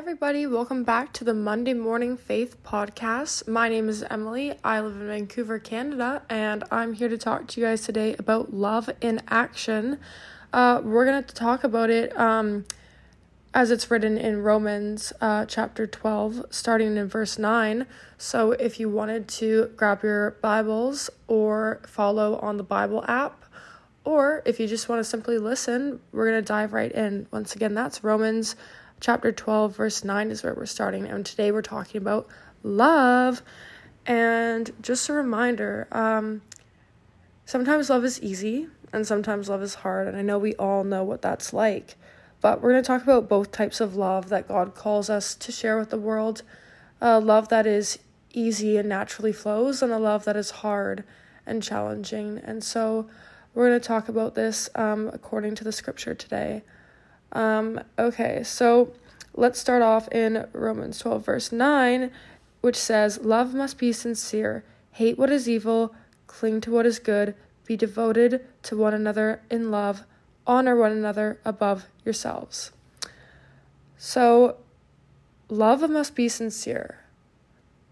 everybody. 0.00 0.46
Welcome 0.46 0.82
back 0.82 1.12
to 1.12 1.24
the 1.24 1.34
Monday 1.34 1.74
Morning 1.74 2.16
Faith 2.16 2.56
podcast. 2.64 3.46
My 3.46 3.68
name 3.68 3.86
is 3.86 4.02
Emily. 4.04 4.54
I 4.64 4.80
live 4.80 4.96
in 4.96 5.06
Vancouver, 5.06 5.58
Canada, 5.58 6.22
and 6.30 6.64
I'm 6.70 6.94
here 6.94 7.10
to 7.10 7.18
talk 7.18 7.48
to 7.48 7.60
you 7.60 7.66
guys 7.66 7.82
today 7.82 8.16
about 8.18 8.50
love 8.50 8.88
in 9.02 9.20
action. 9.28 10.00
Uh, 10.54 10.80
we're 10.82 11.04
going 11.04 11.22
to 11.22 11.34
talk 11.34 11.64
about 11.64 11.90
it 11.90 12.18
um, 12.18 12.64
as 13.52 13.70
it's 13.70 13.90
written 13.90 14.16
in 14.16 14.42
Romans 14.42 15.12
uh, 15.20 15.44
chapter 15.44 15.86
12, 15.86 16.46
starting 16.48 16.96
in 16.96 17.06
verse 17.06 17.38
9. 17.38 17.86
So 18.16 18.52
if 18.52 18.80
you 18.80 18.88
wanted 18.88 19.28
to 19.28 19.70
grab 19.76 20.02
your 20.02 20.30
Bibles 20.40 21.10
or 21.28 21.82
follow 21.86 22.38
on 22.38 22.56
the 22.56 22.64
Bible 22.64 23.04
app, 23.06 23.44
or 24.04 24.42
if 24.46 24.58
you 24.58 24.66
just 24.66 24.88
want 24.88 25.00
to 25.00 25.04
simply 25.04 25.36
listen, 25.36 26.00
we're 26.10 26.30
going 26.30 26.42
to 26.42 26.48
dive 26.48 26.72
right 26.72 26.90
in. 26.90 27.26
Once 27.30 27.54
again, 27.54 27.74
that's 27.74 28.02
Romans 28.02 28.56
chapter 29.00 29.32
12, 29.32 29.76
verse 29.76 30.04
9 30.04 30.30
is 30.30 30.42
where 30.42 30.54
we're 30.54 30.66
starting. 30.66 31.06
And 31.06 31.24
today 31.24 31.50
we're 31.50 31.62
talking 31.62 32.00
about 32.00 32.28
love. 32.62 33.42
And 34.06 34.70
just 34.80 35.08
a 35.08 35.12
reminder 35.12 35.88
um, 35.90 36.42
sometimes 37.44 37.90
love 37.90 38.04
is 38.04 38.20
easy 38.20 38.68
and 38.92 39.06
sometimes 39.06 39.48
love 39.48 39.62
is 39.62 39.76
hard. 39.76 40.06
And 40.06 40.16
I 40.16 40.22
know 40.22 40.38
we 40.38 40.54
all 40.54 40.84
know 40.84 41.02
what 41.02 41.22
that's 41.22 41.52
like. 41.52 41.96
But 42.40 42.60
we're 42.60 42.72
going 42.72 42.82
to 42.82 42.86
talk 42.86 43.02
about 43.02 43.28
both 43.28 43.52
types 43.52 43.80
of 43.80 43.96
love 43.96 44.28
that 44.30 44.48
God 44.48 44.74
calls 44.74 45.10
us 45.10 45.34
to 45.34 45.52
share 45.52 45.78
with 45.78 45.90
the 45.90 45.98
world 45.98 46.42
a 47.00 47.20
love 47.20 47.48
that 47.48 47.66
is 47.66 47.98
easy 48.32 48.76
and 48.76 48.88
naturally 48.88 49.32
flows, 49.32 49.82
and 49.82 49.92
a 49.92 49.98
love 49.98 50.24
that 50.24 50.36
is 50.36 50.50
hard 50.50 51.04
and 51.44 51.62
challenging. 51.62 52.38
And 52.38 52.62
so 52.62 53.08
we're 53.54 53.68
going 53.68 53.80
to 53.80 53.86
talk 53.86 54.08
about 54.08 54.34
this 54.34 54.70
um, 54.74 55.10
according 55.12 55.54
to 55.56 55.64
the 55.64 55.72
scripture 55.72 56.14
today. 56.14 56.62
Um, 57.32 57.80
okay, 57.98 58.42
so 58.42 58.92
let's 59.34 59.58
start 59.58 59.82
off 59.82 60.08
in 60.08 60.46
Romans 60.52 60.98
12, 60.98 61.24
verse 61.24 61.52
9, 61.52 62.10
which 62.60 62.76
says, 62.76 63.20
Love 63.22 63.54
must 63.54 63.78
be 63.78 63.92
sincere, 63.92 64.64
hate 64.92 65.18
what 65.18 65.30
is 65.30 65.48
evil, 65.48 65.94
cling 66.26 66.60
to 66.62 66.70
what 66.70 66.86
is 66.86 66.98
good, 66.98 67.34
be 67.64 67.76
devoted 67.76 68.44
to 68.64 68.76
one 68.76 68.94
another 68.94 69.42
in 69.50 69.70
love, 69.70 70.02
honor 70.46 70.76
one 70.76 70.92
another 70.92 71.38
above 71.44 71.86
yourselves. 72.04 72.72
So, 73.96 74.56
love 75.48 75.88
must 75.88 76.14
be 76.14 76.28
sincere. 76.28 77.00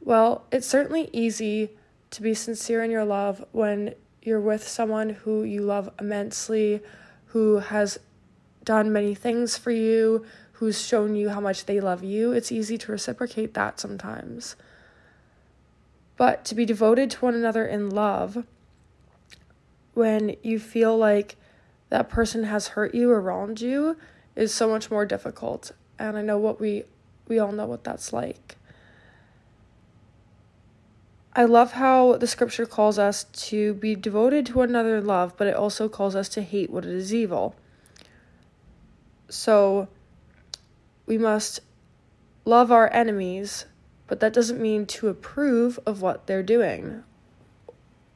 Well, 0.00 0.44
it's 0.50 0.66
certainly 0.66 1.10
easy 1.12 1.70
to 2.10 2.22
be 2.22 2.34
sincere 2.34 2.82
in 2.82 2.90
your 2.90 3.04
love 3.04 3.44
when 3.52 3.94
you're 4.22 4.40
with 4.40 4.66
someone 4.66 5.10
who 5.10 5.44
you 5.44 5.62
love 5.62 5.90
immensely, 6.00 6.80
who 7.26 7.58
has 7.58 7.98
done 8.68 8.92
many 8.92 9.14
things 9.14 9.56
for 9.56 9.70
you, 9.70 10.26
who's 10.52 10.86
shown 10.86 11.14
you 11.14 11.30
how 11.30 11.40
much 11.40 11.64
they 11.64 11.80
love 11.80 12.04
you, 12.04 12.32
it's 12.32 12.52
easy 12.52 12.76
to 12.76 12.92
reciprocate 12.92 13.54
that 13.54 13.80
sometimes. 13.80 14.56
But 16.18 16.44
to 16.44 16.54
be 16.54 16.66
devoted 16.66 17.10
to 17.12 17.20
one 17.20 17.34
another 17.34 17.64
in 17.64 17.88
love, 17.88 18.44
when 19.94 20.36
you 20.42 20.58
feel 20.58 20.98
like 20.98 21.36
that 21.88 22.10
person 22.10 22.44
has 22.44 22.68
hurt 22.68 22.94
you 22.94 23.10
or 23.10 23.22
wronged 23.22 23.62
you, 23.62 23.96
is 24.36 24.52
so 24.52 24.68
much 24.68 24.90
more 24.90 25.06
difficult. 25.06 25.72
And 25.98 26.18
I 26.18 26.20
know 26.22 26.36
what 26.36 26.60
we 26.60 26.84
we 27.26 27.38
all 27.38 27.52
know 27.52 27.66
what 27.66 27.84
that's 27.84 28.12
like. 28.12 28.56
I 31.34 31.44
love 31.44 31.72
how 31.72 32.16
the 32.16 32.26
scripture 32.26 32.66
calls 32.66 32.98
us 32.98 33.24
to 33.48 33.72
be 33.74 33.94
devoted 33.94 34.44
to 34.46 34.58
one 34.58 34.68
another 34.68 34.96
in 34.96 35.06
love, 35.06 35.34
but 35.38 35.46
it 35.46 35.54
also 35.54 35.88
calls 35.88 36.14
us 36.14 36.28
to 36.30 36.42
hate 36.42 36.68
what 36.68 36.84
is 36.84 37.14
evil. 37.14 37.54
So 39.28 39.88
we 41.06 41.18
must 41.18 41.60
love 42.44 42.72
our 42.72 42.92
enemies, 42.92 43.66
but 44.06 44.20
that 44.20 44.32
doesn't 44.32 44.60
mean 44.60 44.86
to 44.86 45.08
approve 45.08 45.78
of 45.86 46.00
what 46.00 46.26
they're 46.26 46.42
doing. 46.42 47.02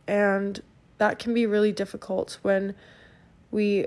And 0.06 0.62
that 0.98 1.18
can 1.18 1.34
be 1.34 1.46
really 1.46 1.72
difficult 1.72 2.38
when 2.42 2.74
we 3.50 3.86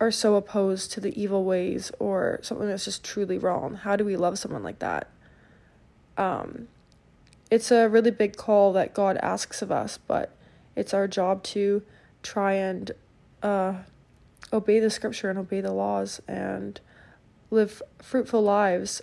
are 0.00 0.10
so 0.10 0.36
opposed 0.36 0.92
to 0.92 1.00
the 1.00 1.20
evil 1.20 1.44
ways 1.44 1.90
or 1.98 2.38
something 2.42 2.68
that's 2.68 2.84
just 2.84 3.02
truly 3.02 3.38
wrong. 3.38 3.74
How 3.74 3.96
do 3.96 4.04
we 4.04 4.16
love 4.16 4.38
someone 4.38 4.62
like 4.62 4.78
that? 4.78 5.08
Um, 6.16 6.68
it's 7.50 7.70
a 7.70 7.88
really 7.88 8.10
big 8.10 8.36
call 8.36 8.72
that 8.74 8.94
God 8.94 9.16
asks 9.18 9.62
of 9.62 9.72
us, 9.72 9.98
but 10.06 10.30
it's 10.76 10.92
our 10.92 11.08
job 11.08 11.42
to 11.44 11.82
try 12.22 12.52
and 12.54 12.92
uh, 13.42 13.74
obey 14.52 14.80
the 14.80 14.90
scripture 14.90 15.30
and 15.30 15.38
obey 15.38 15.60
the 15.60 15.72
laws 15.72 16.20
and 16.26 16.80
live 17.50 17.82
fruitful 18.02 18.42
lives. 18.42 19.02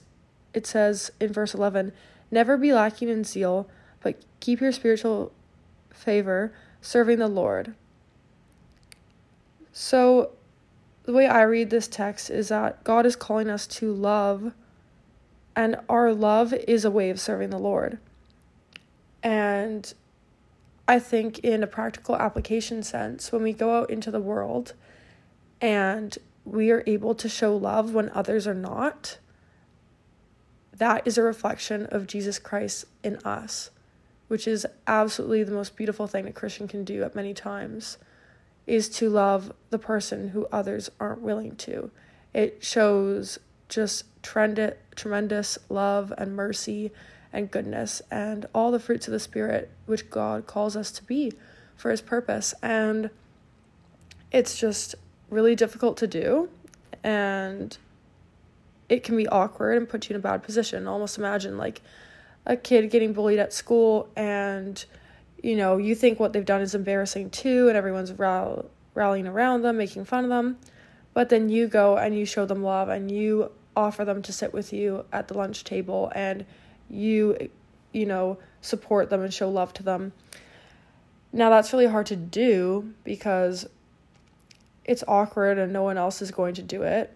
It 0.54 0.66
says 0.66 1.12
in 1.20 1.34
verse 1.34 1.54
11, 1.54 1.92
Never 2.32 2.58
be 2.58 2.74
lacking 2.74 3.10
in 3.10 3.24
zeal, 3.24 3.70
but 4.02 4.18
keep 4.40 4.62
your 4.62 4.72
spiritual 4.72 5.32
favor, 5.92 6.54
serving 6.82 7.20
the 7.20 7.28
Lord. 7.28 7.76
So, 9.72 10.32
the 11.04 11.14
way 11.14 11.28
I 11.28 11.44
read 11.44 11.70
this 11.70 11.88
text 11.88 12.30
is 12.30 12.50
that 12.50 12.84
God 12.84 13.06
is 13.06 13.16
calling 13.16 13.50
us 13.50 13.68
to 13.68 13.94
love, 13.94 14.54
and 15.56 15.76
our 15.88 16.14
love 16.14 16.54
is 16.54 16.84
a 16.84 16.92
way 16.92 17.10
of 17.10 17.20
serving 17.20 17.52
the 17.52 17.60
Lord. 17.60 18.00
And 19.22 19.94
I 20.88 21.00
think, 21.00 21.40
in 21.40 21.62
a 21.62 21.68
practical 21.68 22.16
application 22.16 22.84
sense, 22.84 23.32
when 23.32 23.44
we 23.44 23.54
go 23.54 23.78
out 23.78 23.90
into 23.90 24.12
the 24.12 24.20
world 24.20 24.74
and 25.62 26.18
we 26.44 26.72
are 26.72 26.84
able 26.86 27.16
to 27.16 27.28
show 27.28 27.56
love 27.56 27.94
when 27.94 28.10
others 28.10 28.48
are 28.48 28.54
not, 28.54 29.18
that 30.74 31.06
is 31.08 31.18
a 31.18 31.24
reflection 31.24 31.86
of 31.88 32.08
Jesus 32.08 32.38
Christ 32.38 32.86
in 33.04 33.18
us, 33.18 33.72
which 34.28 34.48
is 34.48 34.68
absolutely 34.88 35.44
the 35.44 35.52
most 35.52 35.76
beautiful 35.76 36.08
thing 36.08 36.28
a 36.28 36.32
Christian 36.32 36.68
can 36.68 36.84
do 36.84 37.04
at 37.04 37.16
many 37.16 37.34
times 37.34 37.98
is 38.68 38.90
to 38.90 39.10
love 39.10 39.54
the 39.70 39.80
person 39.80 40.30
who 40.30 40.48
others 40.52 40.90
aren't 41.00 41.22
willing 41.22 41.56
to. 41.56 41.92
It 42.34 42.64
shows 42.64 43.40
just 43.70 44.06
trend- 44.22 44.76
tremendous 44.96 45.58
love 45.70 46.14
and 46.18 46.36
mercy 46.36 46.92
and 47.32 47.52
goodness 47.52 48.02
and 48.10 48.46
all 48.54 48.72
the 48.72 48.80
fruits 48.80 49.08
of 49.08 49.12
the 49.12 49.20
Spirit 49.20 49.72
which 49.86 50.10
God 50.10 50.48
calls 50.48 50.76
us 50.76 50.92
to 50.92 51.04
be 51.04 51.34
for 51.76 51.92
His 51.92 52.02
purpose. 52.02 52.54
And 52.62 53.10
it's 54.32 54.58
just 54.58 54.96
really 55.30 55.56
difficult 55.56 55.98
to 55.98 56.08
do 56.08 56.50
and 57.04 57.78
it 58.90 59.04
can 59.04 59.18
be 59.18 59.28
awkward 59.28 59.78
and 59.78 59.90
put 59.90 60.10
you 60.10 60.16
in 60.16 60.20
a 60.20 60.24
bad 60.24 60.44
position. 60.44 60.88
Almost 60.88 61.18
imagine 61.18 61.58
like 61.58 61.82
a 62.46 62.56
kid 62.56 62.90
getting 62.92 63.14
bullied 63.14 63.40
at 63.40 63.54
school 63.54 64.10
and 64.16 64.84
you 65.42 65.56
know, 65.56 65.78
you 65.78 65.94
think 65.94 66.20
what 66.20 66.34
they've 66.34 66.46
done 66.46 66.62
is 66.62 66.74
embarrassing 66.74 67.30
too 67.30 67.68
and 67.68 67.78
everyone's 67.78 68.14
rall- 68.14 68.66
rallying 68.94 69.28
around 69.28 69.62
them, 69.62 69.78
making 69.78 70.06
fun 70.06 70.24
of 70.24 70.30
them. 70.30 70.58
But 71.14 71.30
then 71.30 71.50
you 71.50 71.68
go 71.68 71.98
and 71.98 72.18
you 72.18 72.26
show 72.26 72.46
them 72.46 72.64
love 72.64 72.90
and 72.90 73.12
you 73.12 73.52
offer 73.76 74.06
them 74.06 74.22
to 74.24 74.34
sit 74.34 74.54
with 74.54 74.74
you 74.74 75.06
at 75.12 75.28
the 75.28 75.38
lunch 75.38 75.64
table 75.64 76.12
and 76.16 76.46
you 76.90 77.50
you 77.96 78.06
know, 78.06 78.38
support 78.60 79.10
them 79.10 79.22
and 79.22 79.34
show 79.34 79.50
love 79.50 79.74
to 79.74 79.82
them. 79.82 80.12
Now 81.32 81.50
that's 81.50 81.72
really 81.72 81.88
hard 81.88 82.06
to 82.08 82.16
do 82.16 82.94
because 83.06 83.68
it's 84.86 85.04
awkward 85.08 85.58
and 85.58 85.74
no 85.74 85.84
one 85.84 85.98
else 85.98 86.22
is 86.22 86.32
going 86.32 86.54
to 86.56 86.62
do 86.62 86.84
it. 86.84 87.16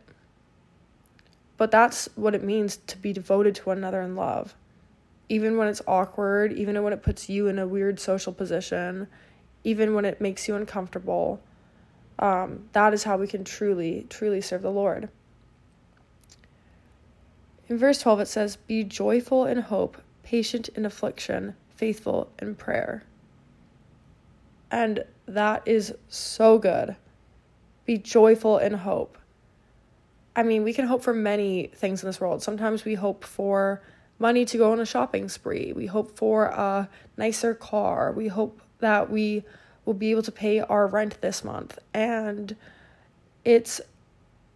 But 1.58 1.72
that's 1.72 2.10
what 2.16 2.36
it 2.36 2.44
means 2.44 2.78
to 2.88 2.98
be 2.98 3.14
devoted 3.14 3.56
to 3.56 3.64
one 3.64 3.78
another 3.78 4.02
in 4.02 4.16
love. 4.16 4.56
Even 5.28 5.58
when 5.58 5.68
it's 5.68 5.82
awkward, 5.88 6.52
even 6.54 6.82
when 6.82 6.94
it 6.94 7.04
puts 7.04 7.30
you 7.30 7.48
in 7.48 7.60
a 7.60 7.68
weird 7.68 8.00
social 8.00 8.34
position, 8.34 9.08
even 9.64 9.94
when 9.94 10.06
it 10.06 10.20
makes 10.20 10.48
you 10.48 10.56
uncomfortable, 10.56 11.42
um, 12.18 12.68
that 12.74 12.94
is 12.94 13.04
how 13.04 13.18
we 13.18 13.28
can 13.28 13.44
truly, 13.44 14.08
truly 14.10 14.42
serve 14.42 14.64
the 14.64 14.72
Lord. 14.72 15.10
In 17.68 17.78
verse 17.78 18.00
12, 18.00 18.22
it 18.22 18.28
says, 18.28 18.56
Be 18.56 18.84
joyful 18.84 19.46
in 19.46 19.60
hope, 19.60 20.02
patient 20.24 20.70
in 20.70 20.86
affliction, 20.86 21.56
faithful 21.76 22.32
in 22.42 22.56
prayer. 22.56 23.04
And 24.72 25.04
that 25.28 25.62
is 25.68 25.94
so 26.08 26.58
good 26.58 26.96
be 27.90 27.98
joyful 27.98 28.60
in 28.60 28.72
hope. 28.72 29.18
I 30.36 30.44
mean, 30.44 30.64
we 30.64 30.74
can 30.74 30.86
hope 30.86 31.02
for 31.02 31.12
many 31.12 31.72
things 31.74 32.04
in 32.04 32.08
this 32.08 32.22
world. 32.22 32.44
Sometimes 32.44 32.86
we 32.86 32.94
hope 32.94 33.24
for 33.24 33.82
money 34.20 34.46
to 34.46 34.58
go 34.60 34.72
on 34.72 34.80
a 34.80 34.86
shopping 34.86 35.28
spree. 35.28 35.74
We 35.76 35.88
hope 35.88 36.16
for 36.16 36.46
a 36.46 36.88
nicer 37.18 37.56
car. 37.56 38.12
We 38.12 38.28
hope 38.28 38.62
that 38.78 39.10
we 39.10 39.44
will 39.86 39.96
be 39.96 40.12
able 40.12 40.22
to 40.22 40.32
pay 40.32 40.60
our 40.60 40.86
rent 40.86 41.20
this 41.22 41.44
month. 41.44 41.80
And 41.92 42.56
it's 43.44 43.82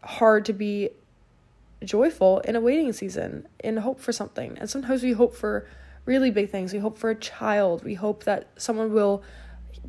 hard 0.04 0.46
to 0.46 0.54
be 0.54 0.92
joyful 1.84 2.38
in 2.42 2.56
a 2.56 2.62
waiting 2.62 2.94
season, 2.94 3.48
in 3.64 3.78
hope 3.78 4.00
for 4.00 4.12
something. 4.12 4.60
And 4.60 4.70
sometimes 4.70 5.02
we 5.02 5.14
hope 5.14 5.36
for 5.36 5.68
really 6.06 6.30
big 6.30 6.52
things. 6.52 6.72
We 6.72 6.78
hope 6.78 7.00
for 7.00 7.10
a 7.10 7.16
child. 7.16 7.84
We 7.84 7.96
hope 7.96 8.26
that 8.26 8.50
someone 8.58 8.94
will 8.94 9.24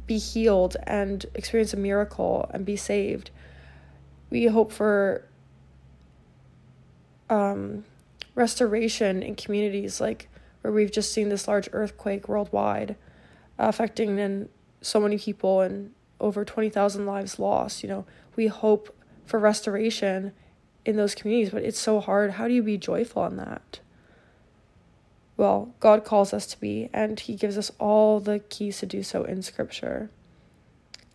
be 0.06 0.18
healed 0.18 0.76
and 0.84 1.26
experience 1.34 1.72
a 1.72 1.76
miracle 1.76 2.50
and 2.52 2.64
be 2.64 2.76
saved. 2.76 3.30
We 4.30 4.46
hope 4.46 4.72
for 4.72 5.24
um, 7.30 7.84
restoration 8.34 9.22
in 9.22 9.34
communities 9.34 10.00
like 10.00 10.28
where 10.60 10.72
we've 10.72 10.92
just 10.92 11.12
seen 11.12 11.28
this 11.28 11.46
large 11.48 11.68
earthquake 11.72 12.28
worldwide 12.28 12.96
affecting 13.58 14.18
and 14.18 14.48
so 14.80 15.00
many 15.00 15.18
people 15.18 15.60
and 15.60 15.92
over 16.20 16.44
20,000 16.44 17.06
lives 17.06 17.38
lost. 17.38 17.82
You 17.82 17.88
know, 17.88 18.06
we 18.36 18.46
hope 18.46 18.94
for 19.24 19.38
restoration 19.38 20.32
in 20.84 20.96
those 20.96 21.14
communities, 21.14 21.50
but 21.50 21.62
it's 21.62 21.78
so 21.78 22.00
hard. 22.00 22.32
How 22.32 22.48
do 22.48 22.54
you 22.54 22.62
be 22.62 22.76
joyful 22.76 23.24
in 23.26 23.36
that? 23.36 23.80
Well, 25.36 25.74
God 25.80 26.04
calls 26.04 26.32
us 26.32 26.46
to 26.46 26.60
be, 26.60 26.88
and 26.92 27.18
He 27.18 27.34
gives 27.34 27.58
us 27.58 27.72
all 27.78 28.20
the 28.20 28.38
keys 28.38 28.78
to 28.78 28.86
do 28.86 29.02
so 29.02 29.24
in 29.24 29.42
Scripture. 29.42 30.10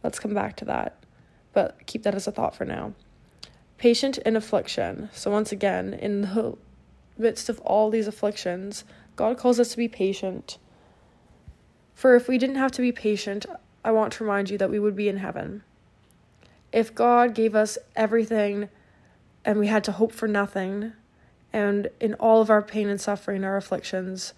Let's 0.03 0.19
come 0.19 0.33
back 0.33 0.55
to 0.57 0.65
that, 0.65 1.03
but 1.53 1.85
keep 1.85 2.03
that 2.03 2.15
as 2.15 2.27
a 2.27 2.31
thought 2.31 2.55
for 2.55 2.65
now. 2.65 2.93
Patient 3.77 4.17
in 4.19 4.35
affliction. 4.35 5.09
So, 5.13 5.31
once 5.31 5.51
again, 5.51 5.93
in 5.93 6.21
the 6.21 6.57
midst 7.17 7.49
of 7.49 7.59
all 7.61 7.89
these 7.89 8.07
afflictions, 8.07 8.83
God 9.15 9.37
calls 9.37 9.59
us 9.59 9.71
to 9.71 9.77
be 9.77 9.87
patient. 9.87 10.57
For 11.93 12.15
if 12.15 12.27
we 12.27 12.37
didn't 12.37 12.55
have 12.55 12.71
to 12.73 12.81
be 12.81 12.91
patient, 12.91 13.45
I 13.83 13.91
want 13.91 14.13
to 14.13 14.23
remind 14.23 14.49
you 14.49 14.57
that 14.57 14.69
we 14.69 14.79
would 14.79 14.95
be 14.95 15.09
in 15.09 15.17
heaven. 15.17 15.63
If 16.71 16.93
God 16.93 17.33
gave 17.33 17.55
us 17.55 17.77
everything 17.95 18.69
and 19.43 19.59
we 19.59 19.67
had 19.67 19.83
to 19.85 19.91
hope 19.93 20.11
for 20.11 20.27
nothing, 20.27 20.93
and 21.51 21.89
in 21.99 22.13
all 22.15 22.41
of 22.41 22.49
our 22.49 22.61
pain 22.61 22.89
and 22.89 22.99
suffering, 22.99 23.43
our 23.43 23.57
afflictions, 23.57 24.33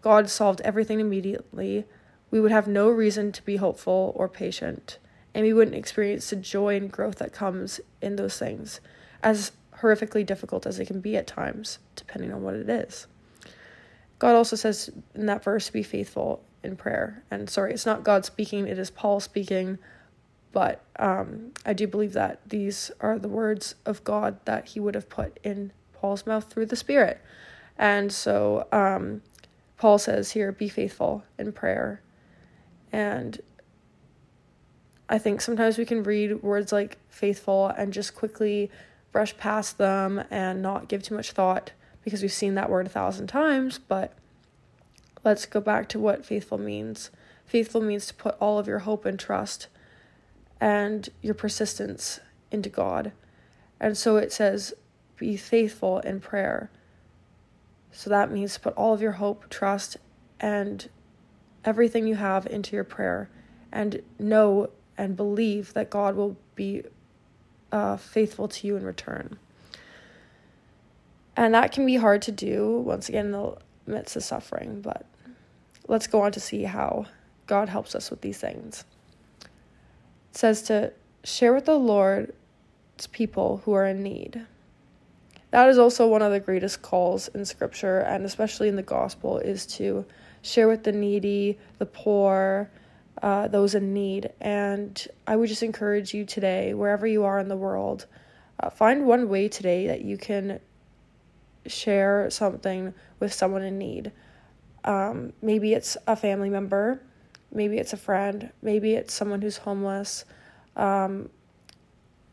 God 0.00 0.28
solved 0.28 0.60
everything 0.62 1.00
immediately, 1.00 1.84
we 2.30 2.40
would 2.40 2.52
have 2.52 2.68
no 2.68 2.88
reason 2.88 3.32
to 3.32 3.42
be 3.42 3.56
hopeful 3.56 4.12
or 4.16 4.28
patient, 4.28 4.98
and 5.34 5.44
we 5.44 5.52
wouldn't 5.52 5.76
experience 5.76 6.30
the 6.30 6.36
joy 6.36 6.76
and 6.76 6.92
growth 6.92 7.16
that 7.16 7.32
comes 7.32 7.80
in 8.02 8.16
those 8.16 8.38
things, 8.38 8.80
as 9.22 9.52
horrifically 9.80 10.24
difficult 10.26 10.66
as 10.66 10.78
it 10.78 10.86
can 10.86 11.00
be 11.00 11.16
at 11.16 11.26
times, 11.26 11.78
depending 11.96 12.32
on 12.32 12.42
what 12.42 12.54
it 12.54 12.68
is. 12.68 13.06
God 14.18 14.34
also 14.34 14.56
says 14.56 14.90
in 15.14 15.26
that 15.26 15.44
verse 15.44 15.70
be 15.70 15.82
faithful 15.82 16.42
in 16.62 16.76
prayer. 16.76 17.22
And 17.30 17.48
sorry, 17.48 17.72
it's 17.72 17.86
not 17.86 18.02
God 18.02 18.24
speaking, 18.24 18.66
it 18.66 18.78
is 18.78 18.90
Paul 18.90 19.20
speaking. 19.20 19.78
But 20.50 20.82
um, 20.98 21.52
I 21.64 21.72
do 21.72 21.86
believe 21.86 22.14
that 22.14 22.40
these 22.48 22.90
are 23.00 23.18
the 23.18 23.28
words 23.28 23.74
of 23.84 24.02
God 24.02 24.44
that 24.46 24.68
he 24.68 24.80
would 24.80 24.94
have 24.94 25.08
put 25.08 25.38
in 25.44 25.72
Paul's 26.00 26.26
mouth 26.26 26.44
through 26.44 26.66
the 26.66 26.76
Spirit. 26.76 27.20
And 27.76 28.12
so 28.12 28.66
um, 28.72 29.22
Paul 29.76 29.98
says 29.98 30.32
here, 30.32 30.52
be 30.52 30.68
faithful 30.68 31.24
in 31.38 31.52
prayer. 31.52 32.02
And 32.92 33.40
I 35.08 35.18
think 35.18 35.40
sometimes 35.40 35.78
we 35.78 35.84
can 35.84 36.02
read 36.02 36.42
words 36.42 36.72
like 36.72 36.98
faithful 37.08 37.68
and 37.68 37.92
just 37.92 38.14
quickly 38.14 38.70
brush 39.12 39.36
past 39.36 39.78
them 39.78 40.22
and 40.30 40.60
not 40.60 40.88
give 40.88 41.02
too 41.02 41.14
much 41.14 41.32
thought 41.32 41.72
because 42.02 42.22
we've 42.22 42.32
seen 42.32 42.54
that 42.54 42.70
word 42.70 42.86
a 42.86 42.90
thousand 42.90 43.26
times. 43.28 43.78
But 43.78 44.12
let's 45.24 45.46
go 45.46 45.60
back 45.60 45.88
to 45.90 45.98
what 45.98 46.26
faithful 46.26 46.58
means. 46.58 47.10
Faithful 47.44 47.80
means 47.80 48.06
to 48.06 48.14
put 48.14 48.36
all 48.40 48.58
of 48.58 48.66
your 48.66 48.80
hope 48.80 49.04
and 49.04 49.18
trust 49.18 49.68
and 50.60 51.08
your 51.22 51.34
persistence 51.34 52.20
into 52.50 52.68
God. 52.68 53.12
And 53.80 53.96
so 53.96 54.16
it 54.16 54.32
says, 54.32 54.74
be 55.18 55.36
faithful 55.36 55.98
in 56.00 56.20
prayer. 56.20 56.70
So 57.92 58.10
that 58.10 58.30
means 58.30 58.56
put 58.58 58.74
all 58.74 58.94
of 58.94 59.02
your 59.02 59.12
hope, 59.12 59.48
trust, 59.50 59.96
and 60.40 60.88
everything 61.64 62.06
you 62.06 62.14
have 62.14 62.46
into 62.46 62.76
your 62.76 62.84
prayer 62.84 63.28
and 63.72 64.02
know 64.18 64.70
and 64.96 65.16
believe 65.16 65.74
that 65.74 65.90
God 65.90 66.16
will 66.16 66.36
be 66.54 66.82
uh, 67.72 67.96
faithful 67.96 68.48
to 68.48 68.66
you 68.66 68.76
in 68.76 68.84
return. 68.84 69.38
And 71.36 71.54
that 71.54 71.72
can 71.72 71.86
be 71.86 71.96
hard 71.96 72.22
to 72.22 72.32
do, 72.32 72.78
once 72.78 73.08
again, 73.08 73.26
in 73.26 73.32
the 73.32 73.56
midst 73.86 74.16
of 74.16 74.24
suffering, 74.24 74.80
but 74.80 75.06
let's 75.86 76.06
go 76.06 76.22
on 76.22 76.32
to 76.32 76.40
see 76.40 76.64
how 76.64 77.06
God 77.46 77.68
helps 77.68 77.94
us 77.94 78.10
with 78.10 78.20
these 78.20 78.38
things. 78.38 78.84
It 79.42 80.36
says 80.36 80.62
to 80.62 80.92
share 81.24 81.54
with 81.54 81.66
the 81.66 81.78
Lord's 81.78 83.06
people 83.12 83.62
who 83.64 83.72
are 83.72 83.86
in 83.86 84.02
need. 84.02 84.46
That 85.50 85.68
is 85.68 85.78
also 85.78 86.06
one 86.06 86.22
of 86.22 86.30
the 86.30 86.40
greatest 86.40 86.82
calls 86.82 87.28
in 87.28 87.44
scripture 87.44 88.00
and 88.00 88.24
especially 88.24 88.68
in 88.68 88.76
the 88.76 88.82
gospel 88.82 89.38
is 89.38 89.64
to 89.66 90.04
share 90.42 90.68
with 90.68 90.84
the 90.84 90.92
needy, 90.92 91.58
the 91.78 91.86
poor, 91.86 92.70
uh, 93.22 93.48
those 93.48 93.74
in 93.74 93.94
need. 93.94 94.30
And 94.40 95.06
I 95.26 95.36
would 95.36 95.48
just 95.48 95.62
encourage 95.62 96.12
you 96.12 96.24
today, 96.24 96.74
wherever 96.74 97.06
you 97.06 97.24
are 97.24 97.38
in 97.38 97.48
the 97.48 97.56
world, 97.56 98.06
uh, 98.60 98.70
find 98.70 99.06
one 99.06 99.28
way 99.28 99.48
today 99.48 99.86
that 99.86 100.02
you 100.02 100.18
can 100.18 100.60
share 101.66 102.28
something 102.30 102.94
with 103.18 103.32
someone 103.32 103.62
in 103.62 103.78
need. 103.78 104.12
Um, 104.84 105.32
maybe 105.42 105.72
it's 105.72 105.96
a 106.06 106.14
family 106.14 106.50
member, 106.50 107.00
maybe 107.52 107.78
it's 107.78 107.92
a 107.92 107.96
friend, 107.96 108.52
maybe 108.62 108.94
it's 108.94 109.12
someone 109.12 109.42
who's 109.42 109.58
homeless, 109.58 110.24
um, 110.76 111.30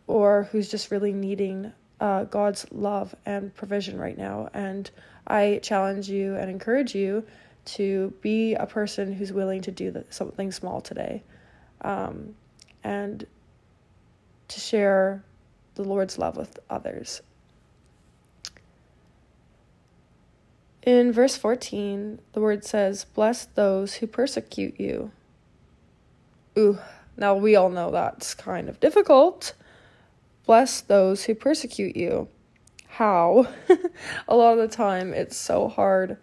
or 0.08 0.50
who's 0.52 0.70
just 0.70 0.92
really 0.92 1.12
needing 1.14 1.74
uh, 2.00 2.26
God's 2.26 2.66
love 2.72 3.16
and 3.26 3.54
provision 3.56 3.98
right 4.00 4.18
now. 4.18 4.50
And 4.54 4.90
I 5.28 5.60
challenge 5.64 6.10
you 6.10 6.36
and 6.36 6.50
encourage 6.50 6.94
you 6.96 7.26
to 7.66 8.14
be 8.22 8.54
a 8.54 8.66
person 8.66 9.14
who's 9.14 9.34
willing 9.34 9.62
to 9.62 9.72
do 9.72 9.92
the, 9.92 10.06
something 10.10 10.52
small 10.52 10.82
today 10.82 11.24
um, 11.82 12.36
and 12.84 13.26
to 14.48 14.60
share 14.60 15.24
the 15.76 15.84
Lord's 15.84 16.18
love 16.18 16.38
with 16.38 16.60
others. 16.70 17.22
In 20.84 21.12
verse 21.12 21.36
14, 21.36 22.20
the 22.34 22.40
word 22.40 22.64
says, 22.64 23.06
Bless 23.06 23.46
those 23.46 23.96
who 23.96 24.08
persecute 24.08 24.80
you. 24.80 25.12
Ooh, 26.58 26.78
now 27.18 27.36
we 27.36 27.56
all 27.56 27.70
know 27.70 27.90
that's 27.90 28.36
kind 28.36 28.70
of 28.70 28.80
difficult. 28.80 29.54
Bless 30.46 30.82
those 30.82 31.26
who 31.26 31.36
persecute 31.36 31.96
you. 31.96 32.28
How? 32.88 33.48
a 34.28 34.36
lot 34.36 34.58
of 34.58 34.60
the 34.60 34.76
time, 34.76 35.14
it's 35.14 35.36
so 35.36 35.68
hard. 35.68 36.18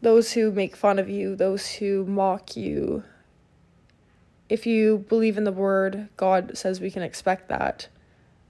Those 0.00 0.32
who 0.32 0.50
make 0.50 0.74
fun 0.74 0.98
of 0.98 1.08
you, 1.08 1.36
those 1.36 1.74
who 1.74 2.04
mock 2.04 2.56
you. 2.56 3.04
If 4.48 4.66
you 4.66 5.04
believe 5.08 5.38
in 5.38 5.44
the 5.44 5.52
word, 5.52 6.08
God 6.16 6.56
says 6.56 6.80
we 6.80 6.90
can 6.90 7.02
expect 7.02 7.48
that. 7.48 7.88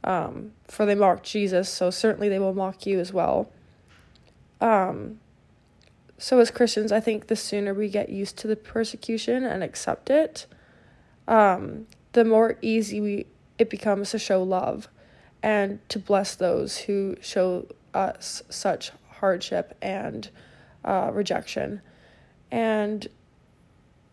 Um, 0.04 0.52
for 0.66 0.86
they 0.86 0.94
mocked 0.94 1.24
Jesus, 1.24 1.68
so 1.68 1.90
certainly 1.90 2.28
they 2.28 2.38
will 2.38 2.54
mock 2.54 2.86
you 2.86 2.98
as 2.98 3.12
well. 3.12 3.50
Um, 4.60 5.20
so, 6.18 6.38
as 6.38 6.50
Christians, 6.50 6.92
I 6.92 7.00
think 7.00 7.26
the 7.26 7.36
sooner 7.36 7.74
we 7.74 7.88
get 7.88 8.08
used 8.08 8.36
to 8.38 8.48
the 8.48 8.56
persecution 8.56 9.44
and 9.44 9.62
accept 9.62 10.08
it, 10.08 10.46
um, 11.26 11.86
the 12.12 12.24
more 12.24 12.58
easy 12.62 13.00
we, 13.00 13.26
it 13.62 13.70
becomes 13.70 14.10
to 14.10 14.18
show 14.18 14.42
love 14.42 14.88
and 15.40 15.78
to 15.88 16.00
bless 16.00 16.34
those 16.34 16.78
who 16.78 17.16
show 17.20 17.66
us 17.94 18.42
such 18.50 18.90
hardship 19.08 19.78
and 19.80 20.28
uh, 20.84 21.10
rejection. 21.12 21.80
And 22.50 23.06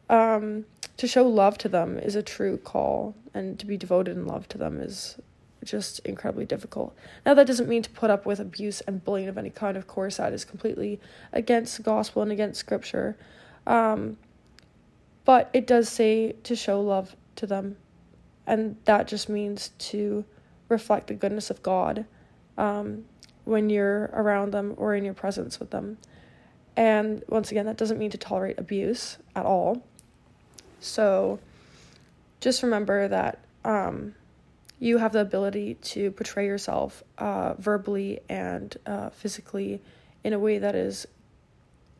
um, 0.07 0.65
to 0.97 1.07
show 1.07 1.27
love 1.27 1.57
to 1.59 1.69
them 1.69 1.97
is 1.97 2.15
a 2.15 2.21
true 2.21 2.57
call, 2.57 3.15
and 3.33 3.57
to 3.59 3.65
be 3.65 3.75
devoted 3.75 4.17
in 4.17 4.27
love 4.27 4.47
to 4.49 4.57
them 4.59 4.79
is 4.79 5.19
just 5.63 5.99
incredibly 5.99 6.45
difficult. 6.45 6.95
Now, 7.25 7.33
that 7.33 7.47
doesn't 7.47 7.67
mean 7.67 7.81
to 7.81 7.89
put 7.89 8.11
up 8.11 8.27
with 8.27 8.39
abuse 8.39 8.81
and 8.81 9.03
bullying 9.03 9.29
of 9.29 9.37
any 9.37 9.49
kind. 9.49 9.75
Of 9.75 9.87
course, 9.87 10.17
that 10.17 10.31
is 10.31 10.45
completely 10.45 10.99
against 11.33 11.81
gospel 11.81 12.21
and 12.21 12.31
against 12.31 12.59
scripture. 12.59 13.17
Um, 13.65 14.17
but 15.25 15.49
it 15.53 15.65
does 15.65 15.89
say 15.89 16.33
to 16.43 16.55
show 16.55 16.81
love 16.81 17.15
to 17.37 17.47
them, 17.47 17.77
and 18.47 18.77
that 18.85 19.07
just 19.07 19.29
means 19.29 19.69
to 19.79 20.25
reflect 20.67 21.07
the 21.07 21.13
goodness 21.13 21.49
of 21.49 21.61
God 21.63 22.05
um, 22.57 23.05
when 23.45 23.69
you're 23.69 24.05
around 24.13 24.51
them 24.51 24.73
or 24.77 24.95
in 24.95 25.05
your 25.05 25.13
presence 25.13 25.59
with 25.59 25.71
them. 25.71 25.97
And 26.75 27.23
once 27.27 27.51
again, 27.51 27.65
that 27.65 27.77
doesn't 27.77 27.97
mean 27.97 28.11
to 28.11 28.17
tolerate 28.17 28.57
abuse 28.57 29.17
at 29.35 29.45
all. 29.45 29.83
So 30.79 31.39
just 32.39 32.63
remember 32.63 33.07
that. 33.07 33.39
Um, 33.65 34.15
you 34.79 34.97
have 34.97 35.11
the 35.11 35.19
ability 35.19 35.73
to 35.75 36.11
portray 36.11 36.45
yourself 36.45 37.03
uh, 37.17 37.53
verbally 37.55 38.21
and 38.29 38.75
uh, 38.85 39.09
physically 39.09 39.81
in 40.23 40.31
a 40.31 40.39
way 40.39 40.57
that 40.57 40.73
is 40.73 41.05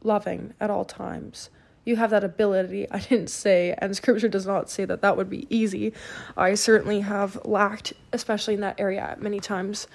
loving 0.01 0.53
at 0.61 0.69
all 0.69 0.85
times. 0.85 1.49
You 1.89 1.95
have 1.95 2.11
that 2.11 2.23
ability. 2.23 2.87
I 2.91 2.99
didn't 2.99 3.31
say, 3.31 3.75
and 3.79 3.95
scripture 3.95 4.29
does 4.29 4.45
not 4.45 4.69
say 4.69 4.85
that 4.85 5.01
that 5.01 5.17
would 5.17 5.29
be 5.29 5.47
easy. 5.49 5.93
I 6.37 6.53
certainly 6.53 7.01
have 7.01 7.43
lacked, 7.45 7.93
especially 8.13 8.53
in 8.53 8.61
that 8.61 8.79
area, 8.79 9.17
many 9.19 9.39
times 9.39 9.87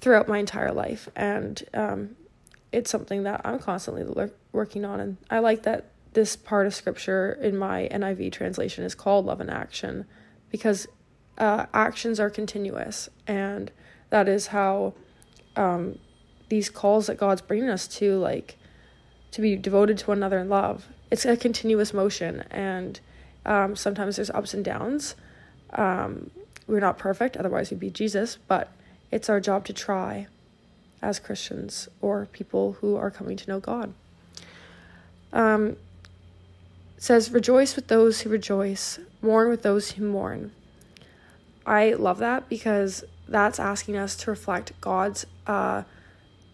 throughout 0.00 0.26
my 0.26 0.38
entire 0.38 0.72
life. 0.72 1.08
And 1.14 1.62
um, 1.74 2.16
it's 2.72 2.90
something 2.90 3.22
that 3.22 3.40
I'm 3.44 3.60
constantly 3.60 4.02
le- 4.02 4.30
working 4.50 4.84
on. 4.84 4.98
And 4.98 5.16
I 5.30 5.38
like 5.38 5.62
that 5.62 5.92
this 6.12 6.34
part 6.34 6.66
of 6.66 6.74
scripture 6.74 7.38
in 7.40 7.56
my 7.56 7.88
NIV 7.92 8.32
translation 8.32 8.84
is 8.84 8.94
called 8.94 9.26
Love 9.26 9.40
in 9.40 9.48
Action 9.48 10.06
because 10.50 10.86
uh, 11.38 11.66
actions 11.72 12.20
are 12.20 12.28
continuous, 12.28 13.08
and 13.26 13.70
that 14.10 14.28
is 14.28 14.48
how 14.48 14.92
um, 15.56 15.98
these 16.48 16.68
calls 16.68 17.06
that 17.06 17.16
God's 17.16 17.40
bringing 17.40 17.70
us 17.70 17.86
to, 17.88 18.18
like 18.18 18.58
to 19.30 19.40
be 19.40 19.56
devoted 19.56 19.96
to 19.98 20.06
one 20.06 20.18
another 20.18 20.38
in 20.38 20.48
love. 20.48 20.88
It's 21.12 21.26
a 21.26 21.36
continuous 21.36 21.92
motion, 21.92 22.42
and 22.50 22.98
um, 23.44 23.76
sometimes 23.76 24.16
there's 24.16 24.30
ups 24.30 24.54
and 24.54 24.64
downs. 24.64 25.14
Um, 25.74 26.30
we're 26.66 26.80
not 26.80 26.96
perfect, 26.96 27.36
otherwise, 27.36 27.70
we'd 27.70 27.80
be 27.80 27.90
Jesus, 27.90 28.38
but 28.48 28.72
it's 29.10 29.28
our 29.28 29.38
job 29.38 29.66
to 29.66 29.74
try 29.74 30.26
as 31.02 31.18
Christians 31.18 31.86
or 32.00 32.24
people 32.32 32.78
who 32.80 32.96
are 32.96 33.10
coming 33.10 33.36
to 33.36 33.46
know 33.46 33.60
God. 33.60 33.92
Um, 35.34 35.76
says, 36.96 37.30
Rejoice 37.30 37.76
with 37.76 37.88
those 37.88 38.22
who 38.22 38.30
rejoice, 38.30 38.98
mourn 39.20 39.50
with 39.50 39.60
those 39.60 39.90
who 39.90 40.08
mourn. 40.08 40.52
I 41.66 41.92
love 41.92 42.20
that 42.20 42.48
because 42.48 43.04
that's 43.28 43.60
asking 43.60 43.98
us 43.98 44.16
to 44.16 44.30
reflect 44.30 44.72
God's 44.80 45.26
uh, 45.46 45.82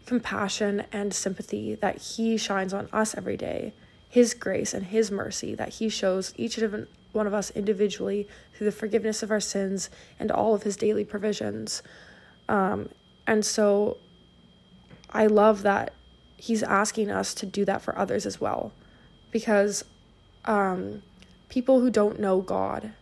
compassion 0.05 0.83
and 0.91 1.15
sympathy 1.15 1.77
that 1.77 1.99
He 1.99 2.37
shines 2.37 2.75
on 2.75 2.89
us 2.93 3.17
every 3.17 3.37
day, 3.37 3.73
His 4.09 4.35
grace 4.35 4.75
and 4.75 4.87
His 4.87 5.11
mercy 5.11 5.55
that 5.55 5.75
He 5.75 5.89
shows 5.89 6.33
each 6.37 6.59
and 6.59 6.87
one 7.13 7.27
of 7.27 7.35
us 7.35 7.51
individually 7.51 8.29
through 8.55 8.67
the 8.67 8.73
forgiveness 8.73 9.23
of 9.23 9.31
our 9.31 9.41
sins 9.41 9.91
and 10.19 10.31
all 10.31 10.55
of 10.55 10.63
His 10.63 10.77
daily 10.77 11.05
provisions. 11.05 11.83
Um, 12.49 12.89
and 13.27 13.45
so 13.45 13.99
I 15.11 15.27
love 15.27 15.63
that 15.63 15.93
He's 16.37 16.63
asking 16.63 17.11
us 17.11 17.35
to 17.35 17.47
do 17.47 17.65
that 17.65 17.83
for 17.83 17.99
others 17.99 18.25
as 18.25 18.41
well 18.41 18.73
because 19.31 19.85
um, 20.45 21.03
people 21.49 21.81
who 21.81 21.91
don't 21.91 22.21
know 22.21 22.41
God 22.41 22.93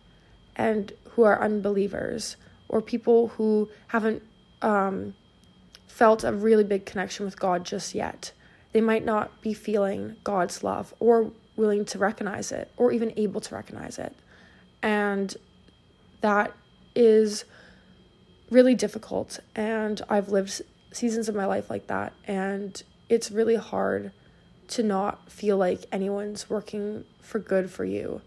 and 0.55 0.91
who 1.11 1.23
are 1.23 1.41
unbelievers 1.41 2.35
or 2.67 2.81
people 2.81 3.29
who 3.29 3.69
haven't 3.87 4.23
um, 4.61 5.13
felt 5.87 6.23
a 6.23 6.33
really 6.33 6.63
big 6.63 6.85
connection 6.85 7.25
with 7.25 7.39
God 7.39 7.63
just 7.63 7.95
yet. 7.95 8.31
They 8.77 8.81
might 8.81 9.03
not 9.03 9.41
be 9.41 9.55
feeling 9.55 10.17
God's 10.23 10.63
love 10.63 10.93
or 10.99 11.31
willing 11.55 11.83
to 11.85 11.97
recognize 11.97 12.51
it 12.51 12.71
or 12.77 12.91
even 12.91 13.11
able 13.17 13.41
to 13.41 13.55
recognize 13.55 13.97
it. 13.97 14.15
And 14.83 15.35
that 16.21 16.53
is 16.93 17.43
really 18.51 18.75
difficult. 18.75 19.39
And 19.55 19.99
I've 20.09 20.29
lived 20.29 20.61
seasons 20.91 21.27
of 21.27 21.33
my 21.33 21.47
life 21.47 21.71
like 21.71 21.87
that. 21.87 22.13
And 22.25 22.79
it's 23.09 23.31
really 23.31 23.55
hard 23.55 24.11
to 24.67 24.83
not 24.83 25.31
feel 25.31 25.57
like 25.57 25.85
anyone's 25.91 26.47
working 26.47 27.03
for 27.19 27.39
good 27.39 27.71
for 27.71 27.83
you 27.83 28.21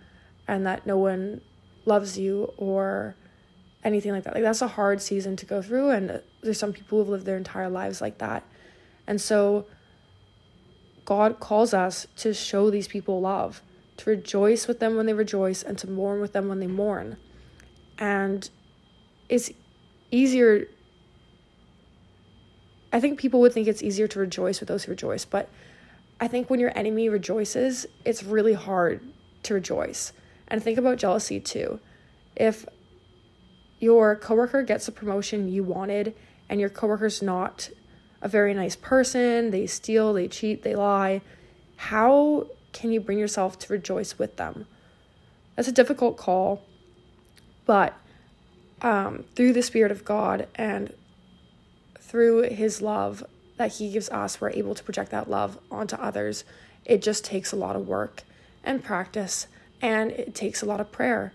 and 0.48 0.66
that 0.66 0.84
no 0.84 0.98
one 0.98 1.42
loves 1.84 2.18
you 2.18 2.52
or 2.56 3.14
anything 3.84 4.10
like 4.10 4.24
that. 4.24 4.34
Like 4.34 4.42
that's 4.42 4.62
a 4.62 4.66
hard 4.66 5.00
season 5.00 5.36
to 5.36 5.46
go 5.46 5.62
through 5.62 5.90
and 5.90 6.20
there's 6.42 6.58
some 6.58 6.72
people 6.72 6.98
who've 6.98 7.08
lived 7.08 7.24
their 7.24 7.36
entire 7.36 7.68
lives 7.68 8.00
like 8.00 8.18
that. 8.18 8.42
And 9.06 9.20
so 9.20 9.66
God 11.10 11.40
calls 11.40 11.74
us 11.74 12.06
to 12.18 12.32
show 12.32 12.70
these 12.70 12.86
people 12.86 13.20
love, 13.20 13.62
to 13.96 14.10
rejoice 14.10 14.68
with 14.68 14.78
them 14.78 14.94
when 14.94 15.06
they 15.06 15.12
rejoice 15.12 15.60
and 15.60 15.76
to 15.78 15.90
mourn 15.90 16.20
with 16.20 16.34
them 16.34 16.46
when 16.46 16.60
they 16.60 16.68
mourn. 16.68 17.16
And 17.98 18.48
it's 19.28 19.50
easier 20.12 20.66
I 22.92 23.00
think 23.00 23.18
people 23.18 23.40
would 23.40 23.52
think 23.52 23.66
it's 23.66 23.82
easier 23.82 24.06
to 24.06 24.20
rejoice 24.20 24.60
with 24.60 24.68
those 24.68 24.84
who 24.84 24.92
rejoice, 24.92 25.24
but 25.24 25.48
I 26.20 26.28
think 26.28 26.48
when 26.48 26.60
your 26.60 26.76
enemy 26.78 27.08
rejoices, 27.08 27.86
it's 28.04 28.22
really 28.22 28.52
hard 28.52 29.00
to 29.42 29.54
rejoice. 29.54 30.12
And 30.46 30.62
think 30.62 30.78
about 30.78 30.98
jealousy 30.98 31.40
too. 31.40 31.80
If 32.36 32.66
your 33.80 34.14
coworker 34.14 34.62
gets 34.62 34.86
a 34.86 34.92
promotion 34.92 35.48
you 35.48 35.64
wanted 35.64 36.14
and 36.48 36.60
your 36.60 36.68
coworker's 36.68 37.20
not 37.20 37.70
a 38.22 38.28
very 38.28 38.54
nice 38.54 38.76
person, 38.76 39.50
they 39.50 39.66
steal, 39.66 40.12
they 40.12 40.28
cheat, 40.28 40.62
they 40.62 40.74
lie, 40.74 41.22
how 41.76 42.46
can 42.72 42.92
you 42.92 43.00
bring 43.00 43.18
yourself 43.18 43.58
to 43.58 43.72
rejoice 43.72 44.18
with 44.18 44.36
them? 44.36 44.66
That's 45.56 45.68
a 45.68 45.72
difficult 45.72 46.16
call, 46.16 46.62
but 47.66 47.94
um, 48.82 49.24
through 49.34 49.52
the 49.52 49.62
Spirit 49.62 49.92
of 49.92 50.04
God 50.04 50.46
and 50.54 50.92
through 51.98 52.42
His 52.42 52.82
love 52.82 53.24
that 53.56 53.72
He 53.72 53.92
gives 53.92 54.08
us, 54.10 54.40
we're 54.40 54.50
able 54.50 54.74
to 54.74 54.82
project 54.82 55.10
that 55.10 55.28
love 55.30 55.58
onto 55.70 55.96
others. 55.96 56.44
It 56.84 57.02
just 57.02 57.24
takes 57.24 57.52
a 57.52 57.56
lot 57.56 57.76
of 57.76 57.86
work 57.86 58.22
and 58.64 58.82
practice, 58.82 59.46
and 59.80 60.10
it 60.10 60.34
takes 60.34 60.62
a 60.62 60.66
lot 60.66 60.80
of 60.80 60.92
prayer. 60.92 61.32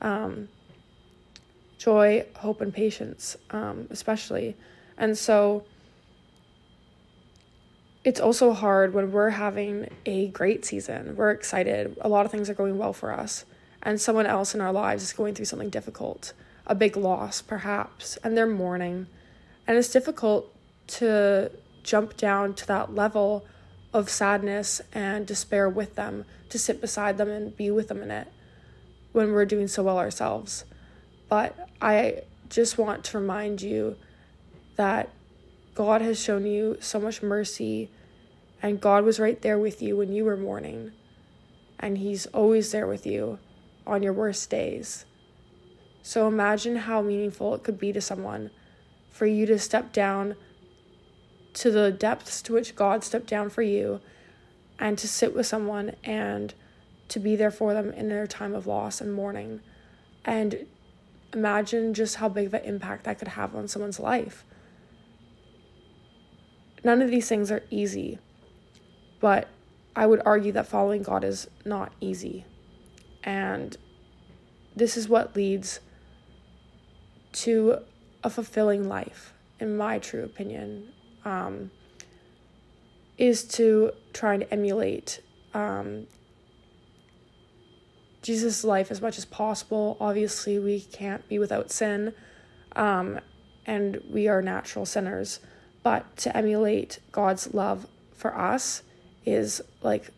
Um, 0.00 0.48
joy, 1.78 2.26
hope, 2.36 2.60
and 2.60 2.72
patience, 2.72 3.36
um, 3.50 3.86
especially. 3.90 4.56
And 4.96 5.18
so 5.18 5.64
it's 8.04 8.20
also 8.20 8.52
hard 8.52 8.92
when 8.92 9.10
we're 9.10 9.30
having 9.30 9.88
a 10.04 10.28
great 10.28 10.64
season. 10.64 11.16
We're 11.16 11.30
excited. 11.30 11.96
A 12.02 12.08
lot 12.08 12.26
of 12.26 12.30
things 12.30 12.50
are 12.50 12.54
going 12.54 12.76
well 12.76 12.92
for 12.92 13.12
us. 13.12 13.46
And 13.82 14.00
someone 14.00 14.26
else 14.26 14.54
in 14.54 14.60
our 14.60 14.72
lives 14.72 15.02
is 15.02 15.12
going 15.12 15.34
through 15.34 15.46
something 15.46 15.70
difficult, 15.70 16.32
a 16.66 16.74
big 16.74 16.96
loss, 16.96 17.42
perhaps, 17.42 18.16
and 18.18 18.36
they're 18.36 18.46
mourning. 18.46 19.06
And 19.66 19.76
it's 19.76 19.90
difficult 19.90 20.54
to 20.86 21.50
jump 21.82 22.16
down 22.16 22.54
to 22.54 22.66
that 22.66 22.94
level 22.94 23.46
of 23.92 24.10
sadness 24.10 24.80
and 24.92 25.26
despair 25.26 25.68
with 25.68 25.94
them, 25.94 26.24
to 26.50 26.58
sit 26.58 26.80
beside 26.80 27.16
them 27.16 27.28
and 27.28 27.56
be 27.56 27.70
with 27.70 27.88
them 27.88 28.02
in 28.02 28.10
it 28.10 28.28
when 29.12 29.32
we're 29.32 29.46
doing 29.46 29.68
so 29.68 29.82
well 29.82 29.98
ourselves. 29.98 30.64
But 31.28 31.68
I 31.80 32.22
just 32.48 32.76
want 32.76 33.04
to 33.04 33.18
remind 33.18 33.62
you 33.62 33.96
that 34.76 35.10
God 35.74 36.02
has 36.02 36.20
shown 36.20 36.46
you 36.46 36.76
so 36.80 37.00
much 37.00 37.22
mercy, 37.22 37.90
and 38.64 38.80
God 38.80 39.04
was 39.04 39.20
right 39.20 39.42
there 39.42 39.58
with 39.58 39.82
you 39.82 39.98
when 39.98 40.14
you 40.14 40.24
were 40.24 40.38
mourning, 40.38 40.92
and 41.78 41.98
He's 41.98 42.24
always 42.28 42.72
there 42.72 42.86
with 42.86 43.04
you 43.04 43.38
on 43.86 44.02
your 44.02 44.14
worst 44.14 44.48
days. 44.48 45.04
So 46.02 46.26
imagine 46.26 46.76
how 46.76 47.02
meaningful 47.02 47.54
it 47.54 47.62
could 47.62 47.78
be 47.78 47.92
to 47.92 48.00
someone 48.00 48.50
for 49.10 49.26
you 49.26 49.44
to 49.44 49.58
step 49.58 49.92
down 49.92 50.34
to 51.52 51.70
the 51.70 51.92
depths 51.92 52.40
to 52.40 52.54
which 52.54 52.74
God 52.74 53.04
stepped 53.04 53.26
down 53.26 53.50
for 53.50 53.60
you 53.60 54.00
and 54.78 54.96
to 54.96 55.06
sit 55.06 55.34
with 55.34 55.46
someone 55.46 55.94
and 56.02 56.54
to 57.08 57.20
be 57.20 57.36
there 57.36 57.50
for 57.50 57.74
them 57.74 57.92
in 57.92 58.08
their 58.08 58.26
time 58.26 58.54
of 58.54 58.66
loss 58.66 58.98
and 58.98 59.12
mourning 59.12 59.60
and 60.24 60.64
imagine 61.34 61.92
just 61.92 62.16
how 62.16 62.30
big 62.30 62.46
of 62.46 62.54
an 62.54 62.64
impact 62.64 63.04
that 63.04 63.18
could 63.18 63.28
have 63.28 63.54
on 63.54 63.68
someone's 63.68 64.00
life. 64.00 64.42
None 66.82 67.02
of 67.02 67.10
these 67.10 67.28
things 67.28 67.50
are 67.50 67.62
easy, 67.70 68.18
but 69.24 69.48
I 69.96 70.04
would 70.04 70.20
argue 70.26 70.52
that 70.52 70.66
following 70.66 71.02
God 71.02 71.24
is 71.24 71.48
not 71.64 71.92
easy. 71.98 72.44
And 73.22 73.74
this 74.76 74.98
is 74.98 75.08
what 75.08 75.34
leads 75.34 75.80
to 77.32 77.78
a 78.22 78.28
fulfilling 78.28 78.86
life, 78.86 79.32
in 79.58 79.78
my 79.78 79.98
true 79.98 80.24
opinion, 80.24 80.92
um, 81.24 81.70
is 83.16 83.44
to 83.44 83.92
try 84.12 84.34
and 84.34 84.46
emulate 84.50 85.22
um, 85.54 86.06
Jesus' 88.20 88.62
life 88.62 88.90
as 88.90 89.00
much 89.00 89.16
as 89.16 89.24
possible. 89.24 89.96
Obviously, 90.00 90.58
we 90.58 90.82
can't 90.82 91.26
be 91.30 91.38
without 91.38 91.70
sin, 91.70 92.12
um, 92.76 93.20
and 93.64 94.02
we 94.06 94.28
are 94.28 94.42
natural 94.42 94.84
sinners. 94.84 95.40
But 95.82 96.14
to 96.18 96.36
emulate 96.36 96.98
God's 97.10 97.54
love 97.54 97.86
for 98.12 98.36
us 98.36 98.82
is, 99.24 99.60
like, 99.82 100.10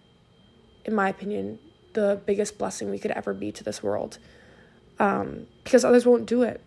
in 0.84 0.94
my 0.94 1.08
opinion, 1.08 1.58
the 1.92 2.20
biggest 2.26 2.58
blessing 2.58 2.90
we 2.90 2.98
could 2.98 3.10
ever 3.10 3.34
be 3.34 3.50
to 3.52 3.64
this 3.64 3.82
world. 3.82 4.18
Um, 4.98 5.46
because 5.64 5.84
others 5.84 6.06
won't 6.06 6.26
do 6.26 6.42
it. 6.42 6.60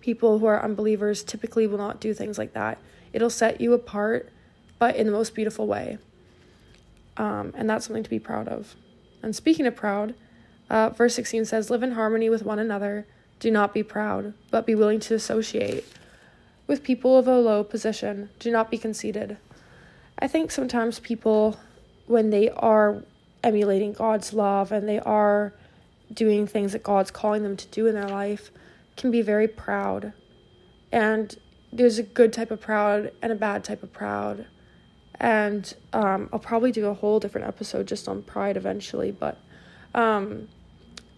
People 0.00 0.38
who 0.38 0.46
are 0.46 0.62
unbelievers 0.62 1.22
typically 1.22 1.66
will 1.66 1.78
not 1.78 2.00
do 2.00 2.14
things 2.14 2.38
like 2.38 2.52
that. 2.52 2.78
It'll 3.12 3.30
set 3.30 3.60
you 3.60 3.72
apart, 3.72 4.30
but 4.78 4.96
in 4.96 5.06
the 5.06 5.12
most 5.12 5.34
beautiful 5.34 5.66
way. 5.66 5.98
Um, 7.16 7.52
and 7.56 7.68
that's 7.68 7.86
something 7.86 8.02
to 8.02 8.10
be 8.10 8.18
proud 8.18 8.48
of. 8.48 8.74
And 9.22 9.34
speaking 9.34 9.66
of 9.66 9.76
proud, 9.76 10.14
uh, 10.68 10.90
verse 10.90 11.14
16 11.14 11.44
says, 11.44 11.70
Live 11.70 11.82
in 11.82 11.92
harmony 11.92 12.28
with 12.28 12.44
one 12.44 12.58
another. 12.58 13.06
Do 13.40 13.50
not 13.50 13.74
be 13.74 13.82
proud, 13.82 14.34
but 14.50 14.66
be 14.66 14.74
willing 14.74 15.00
to 15.00 15.14
associate 15.14 15.84
with 16.66 16.82
people 16.82 17.18
of 17.18 17.26
a 17.26 17.38
low 17.38 17.62
position. 17.64 18.30
Do 18.38 18.50
not 18.50 18.70
be 18.70 18.78
conceited. 18.78 19.36
I 20.18 20.28
think 20.28 20.50
sometimes 20.50 21.00
people, 21.00 21.56
when 22.06 22.30
they 22.30 22.50
are 22.50 23.02
emulating 23.42 23.92
God's 23.92 24.32
love 24.32 24.72
and 24.72 24.88
they 24.88 25.00
are 25.00 25.52
doing 26.12 26.46
things 26.46 26.72
that 26.72 26.82
God's 26.82 27.10
calling 27.10 27.42
them 27.42 27.56
to 27.56 27.66
do 27.68 27.86
in 27.86 27.94
their 27.94 28.08
life, 28.08 28.50
can 28.96 29.10
be 29.10 29.22
very 29.22 29.48
proud. 29.48 30.12
And 30.92 31.36
there's 31.72 31.98
a 31.98 32.02
good 32.02 32.32
type 32.32 32.50
of 32.50 32.60
proud 32.60 33.10
and 33.20 33.32
a 33.32 33.34
bad 33.34 33.64
type 33.64 33.82
of 33.82 33.92
proud. 33.92 34.46
And 35.16 35.74
um, 35.92 36.28
I'll 36.32 36.38
probably 36.38 36.72
do 36.72 36.86
a 36.86 36.94
whole 36.94 37.18
different 37.18 37.46
episode 37.46 37.86
just 37.86 38.08
on 38.08 38.22
pride 38.22 38.56
eventually, 38.56 39.10
but 39.10 39.38
um, 39.94 40.48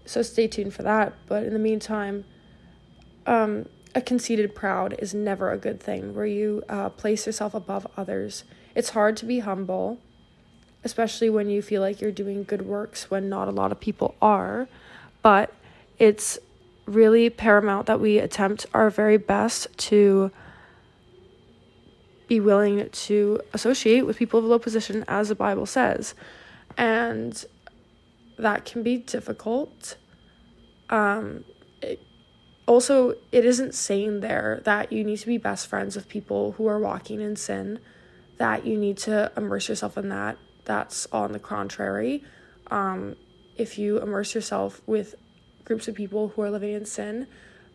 so 0.04 0.22
stay 0.22 0.48
tuned 0.48 0.74
for 0.74 0.82
that. 0.82 1.14
But 1.26 1.44
in 1.44 1.52
the 1.52 1.58
meantime, 1.58 2.24
um, 3.26 3.66
a 3.94 4.00
conceited 4.00 4.54
proud 4.54 4.94
is 4.98 5.14
never 5.14 5.50
a 5.50 5.58
good 5.58 5.80
thing 5.80 6.14
where 6.14 6.26
you 6.26 6.62
uh, 6.68 6.90
place 6.90 7.26
yourself 7.26 7.54
above 7.54 7.86
others. 7.96 8.44
It's 8.76 8.90
hard 8.90 9.16
to 9.16 9.26
be 9.26 9.38
humble, 9.38 9.98
especially 10.84 11.30
when 11.30 11.48
you 11.48 11.62
feel 11.62 11.80
like 11.80 12.00
you're 12.02 12.12
doing 12.12 12.44
good 12.44 12.62
works 12.62 13.10
when 13.10 13.30
not 13.30 13.48
a 13.48 13.50
lot 13.50 13.72
of 13.72 13.80
people 13.80 14.14
are. 14.20 14.68
But 15.22 15.52
it's 15.98 16.38
really 16.84 17.30
paramount 17.30 17.86
that 17.86 18.00
we 18.00 18.18
attempt 18.18 18.66
our 18.74 18.90
very 18.90 19.16
best 19.16 19.66
to 19.78 20.30
be 22.28 22.38
willing 22.38 22.88
to 22.90 23.40
associate 23.54 24.02
with 24.02 24.18
people 24.18 24.40
of 24.40 24.44
low 24.44 24.58
position 24.58 25.04
as 25.08 25.30
the 25.30 25.34
Bible 25.34 25.64
says. 25.64 26.14
And 26.76 27.42
that 28.38 28.66
can 28.66 28.82
be 28.82 28.98
difficult. 28.98 29.96
Um, 30.90 31.44
it, 31.80 32.00
also, 32.66 33.14
it 33.32 33.46
isn't 33.46 33.74
saying 33.74 34.20
there 34.20 34.60
that 34.64 34.92
you 34.92 35.02
need 35.02 35.18
to 35.18 35.26
be 35.26 35.38
best 35.38 35.66
friends 35.66 35.96
with 35.96 36.08
people 36.08 36.52
who 36.52 36.66
are 36.66 36.78
walking 36.78 37.22
in 37.22 37.36
sin, 37.36 37.78
that 38.38 38.66
you 38.66 38.76
need 38.76 38.98
to 38.98 39.32
immerse 39.36 39.68
yourself 39.68 39.96
in 39.96 40.08
that. 40.10 40.38
That's 40.64 41.06
on 41.12 41.32
the 41.32 41.38
contrary. 41.38 42.24
Um, 42.70 43.16
if 43.56 43.78
you 43.78 43.98
immerse 43.98 44.34
yourself 44.34 44.80
with 44.86 45.14
groups 45.64 45.88
of 45.88 45.94
people 45.94 46.28
who 46.28 46.42
are 46.42 46.50
living 46.50 46.72
in 46.74 46.84
sin, 46.84 47.26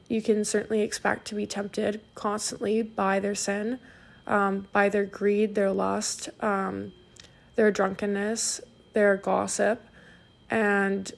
you 0.07 0.21
can 0.21 0.43
certainly 0.43 0.81
expect 0.81 1.25
to 1.27 1.35
be 1.35 1.45
tempted 1.45 2.01
constantly 2.15 2.81
by 2.81 3.19
their 3.19 3.35
sin, 3.35 3.79
um, 4.27 4.67
by 4.71 4.89
their 4.89 5.05
greed, 5.05 5.55
their 5.55 5.71
lust, 5.71 6.29
um, 6.41 6.91
their 7.55 7.71
drunkenness, 7.71 8.61
their 8.93 9.15
gossip, 9.17 9.81
and 10.49 11.13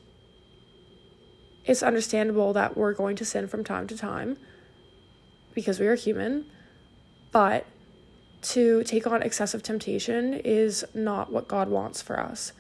it's 1.66 1.82
understandable 1.82 2.54
that 2.54 2.78
we're 2.78 2.94
going 2.94 3.16
to 3.16 3.26
sin 3.26 3.48
from 3.48 3.64
time 3.64 3.88
to 3.88 3.98
time 3.98 4.38
because 5.54 5.80
we 5.80 5.88
are 5.88 5.96
human, 5.96 6.46
but 7.32 7.66
to 8.44 8.84
take 8.84 9.08
on 9.08 9.22
excessive 9.22 9.64
temptation 9.64 10.34
is 10.34 10.86
not 10.94 11.32
what 11.32 11.48
God 11.48 11.70
wants 11.70 12.02
for 12.02 12.20
us. 12.20 12.52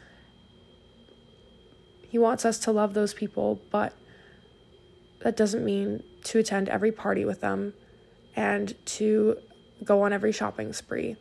He 2.10 2.18
wants 2.18 2.46
us 2.46 2.60
to 2.60 2.72
love 2.72 2.94
those 2.94 3.14
people, 3.14 3.62
but 3.72 3.94
that 5.22 5.36
doesn't 5.36 5.66
mean 5.66 6.04
to 6.26 6.40
attend 6.40 6.70
every 6.70 6.92
party 6.92 7.26
with 7.26 7.42
them 7.42 7.74
and 8.36 8.76
to 8.86 9.38
go 9.84 10.04
on 10.04 10.14
every 10.14 10.32
shopping 10.32 10.74
spree. 10.74 11.18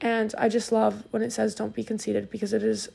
And 0.00 0.34
I 0.38 0.48
just 0.48 0.72
love 0.72 1.04
when 1.10 1.22
it 1.22 1.32
says 1.32 1.54
don't 1.54 1.74
be 1.74 1.84
conceited 1.84 2.30
because 2.30 2.52
it 2.52 2.62
is 2.62 2.88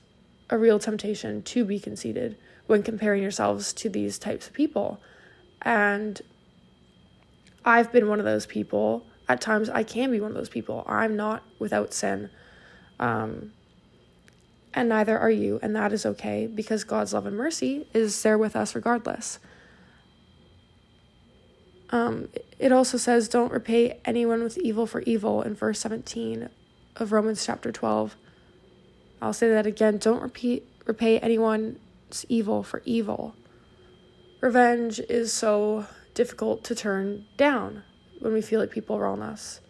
a 0.49 0.57
real 0.57 0.79
temptation 0.79 1.43
to 1.43 1.65
be 1.65 1.79
conceited 1.79 2.37
when 2.67 2.81
comparing 2.81 3.21
yourselves 3.21 3.73
to 3.73 3.89
these 3.89 4.17
types 4.17 4.47
of 4.47 4.53
people. 4.53 5.01
And 5.61 6.21
I've 7.65 7.91
been 7.91 8.07
one 8.07 8.19
of 8.19 8.25
those 8.25 8.45
people. 8.45 9.05
At 9.27 9.41
times, 9.41 9.69
I 9.69 9.83
can 9.83 10.11
be 10.11 10.21
one 10.21 10.29
of 10.29 10.37
those 10.37 10.49
people. 10.49 10.85
I'm 10.87 11.15
not 11.15 11.43
without 11.57 11.93
sin. 11.93 12.29
Um, 12.99 13.51
and 14.73 14.87
neither 14.87 15.17
are 15.17 15.31
you. 15.31 15.59
And 15.63 15.75
that 15.75 15.91
is 15.91 16.05
okay 16.05 16.45
because 16.45 16.83
God's 16.83 17.13
love 17.13 17.25
and 17.25 17.35
mercy 17.35 17.87
is 17.93 18.21
there 18.21 18.37
with 18.37 18.55
us 18.55 18.75
regardless. 18.75 19.39
Um, 21.89 22.29
it 22.59 22.71
also 22.71 22.97
says, 22.97 23.27
don't 23.27 23.51
repay 23.51 23.99
anyone 24.05 24.43
with 24.43 24.57
evil 24.59 24.85
for 24.85 25.01
evil 25.01 25.41
in 25.41 25.55
verse 25.55 25.79
17 25.79 26.49
of 26.97 27.11
Romans 27.11 27.45
chapter 27.45 27.71
12. 27.71 28.15
I'll 29.21 29.33
say 29.33 29.49
that 29.49 29.65
again. 29.65 29.97
Don't 29.97 30.21
repeat, 30.21 30.67
repay 30.85 31.19
anyone's 31.19 32.25
evil 32.29 32.63
for 32.63 32.81
evil. 32.85 33.35
Revenge 34.41 34.99
is 34.99 35.31
so 35.33 35.87
difficult 36.15 36.63
to 36.63 36.73
turn 36.73 37.25
down 37.37 37.83
when 38.19 38.33
we 38.33 38.41
feel 38.41 38.59
like 38.59 38.71
people 38.71 38.99
wrong 38.99 39.21
us. 39.21 39.61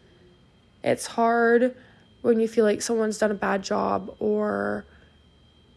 It's 0.83 1.07
hard 1.07 1.75
when 2.21 2.39
you 2.39 2.47
feel 2.47 2.63
like 2.63 2.81
someone's 2.81 3.17
done 3.17 3.31
a 3.31 3.35
bad 3.35 3.63
job 3.63 4.15
or 4.19 4.85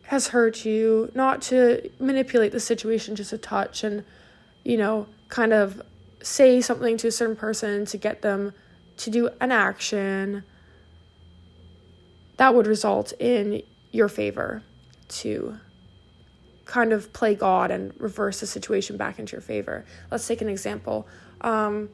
has 0.04 0.28
hurt 0.28 0.64
you, 0.64 1.10
not 1.14 1.42
to 1.42 1.90
manipulate 1.98 2.52
the 2.52 2.60
situation 2.60 3.16
just 3.16 3.32
a 3.32 3.38
touch 3.38 3.82
and, 3.84 4.04
you 4.64 4.76
know, 4.76 5.06
kind 5.28 5.52
of 5.52 5.82
say 6.22 6.60
something 6.60 6.96
to 6.98 7.08
a 7.08 7.12
certain 7.12 7.36
person 7.36 7.84
to 7.86 7.96
get 7.96 8.22
them 8.22 8.52
to 8.98 9.10
do 9.10 9.28
an 9.40 9.52
action 9.52 10.44
that 12.38 12.54
would 12.54 12.66
result 12.66 13.12
in 13.18 13.62
your 13.90 14.08
favor 14.08 14.62
to 15.08 15.56
kind 16.68 16.92
of 16.92 17.12
play 17.14 17.34
God 17.34 17.70
and 17.70 17.92
reverse 17.98 18.40
the 18.40 18.46
situation 18.46 18.96
back 18.96 19.18
into 19.18 19.32
your 19.32 19.40
favor. 19.40 19.84
Let's 20.10 20.28
take 20.28 20.42
an 20.42 20.48
example. 20.48 21.08
Um, 21.40 21.88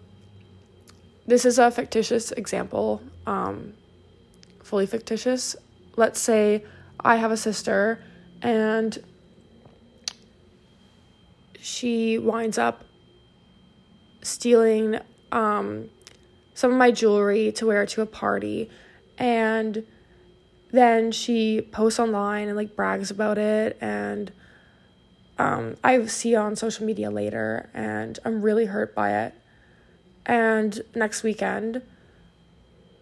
this 1.26 1.46
is 1.46 1.58
a 1.58 1.70
fictitious 1.70 2.32
example, 2.32 3.00
um, 3.26 3.72
fully 4.62 4.86
fictitious. 4.86 5.56
Let's 5.96 6.20
say 6.20 6.64
I 7.00 7.16
have 7.16 7.30
a 7.30 7.36
sister 7.36 8.02
and 8.42 9.02
she 11.60 12.18
winds 12.18 12.58
up 12.58 12.84
stealing 14.22 14.98
um, 15.30 15.88
some 16.52 16.72
of 16.72 16.76
my 16.76 16.90
jewelry 16.90 17.52
to 17.52 17.66
wear 17.66 17.86
to 17.86 18.02
a 18.02 18.06
party 18.06 18.68
and 19.18 19.86
then 20.72 21.12
she 21.12 21.60
posts 21.60 22.00
online 22.00 22.48
and 22.48 22.56
like 22.56 22.74
brags 22.74 23.12
about 23.12 23.38
it 23.38 23.78
and 23.80 24.32
um, 25.38 25.76
I 25.82 26.06
see 26.06 26.34
on 26.34 26.56
social 26.56 26.86
media 26.86 27.10
later 27.10 27.68
and 27.74 28.18
I'm 28.24 28.42
really 28.42 28.66
hurt 28.66 28.94
by 28.94 29.24
it. 29.24 29.34
And 30.26 30.80
next 30.94 31.22
weekend, 31.22 31.82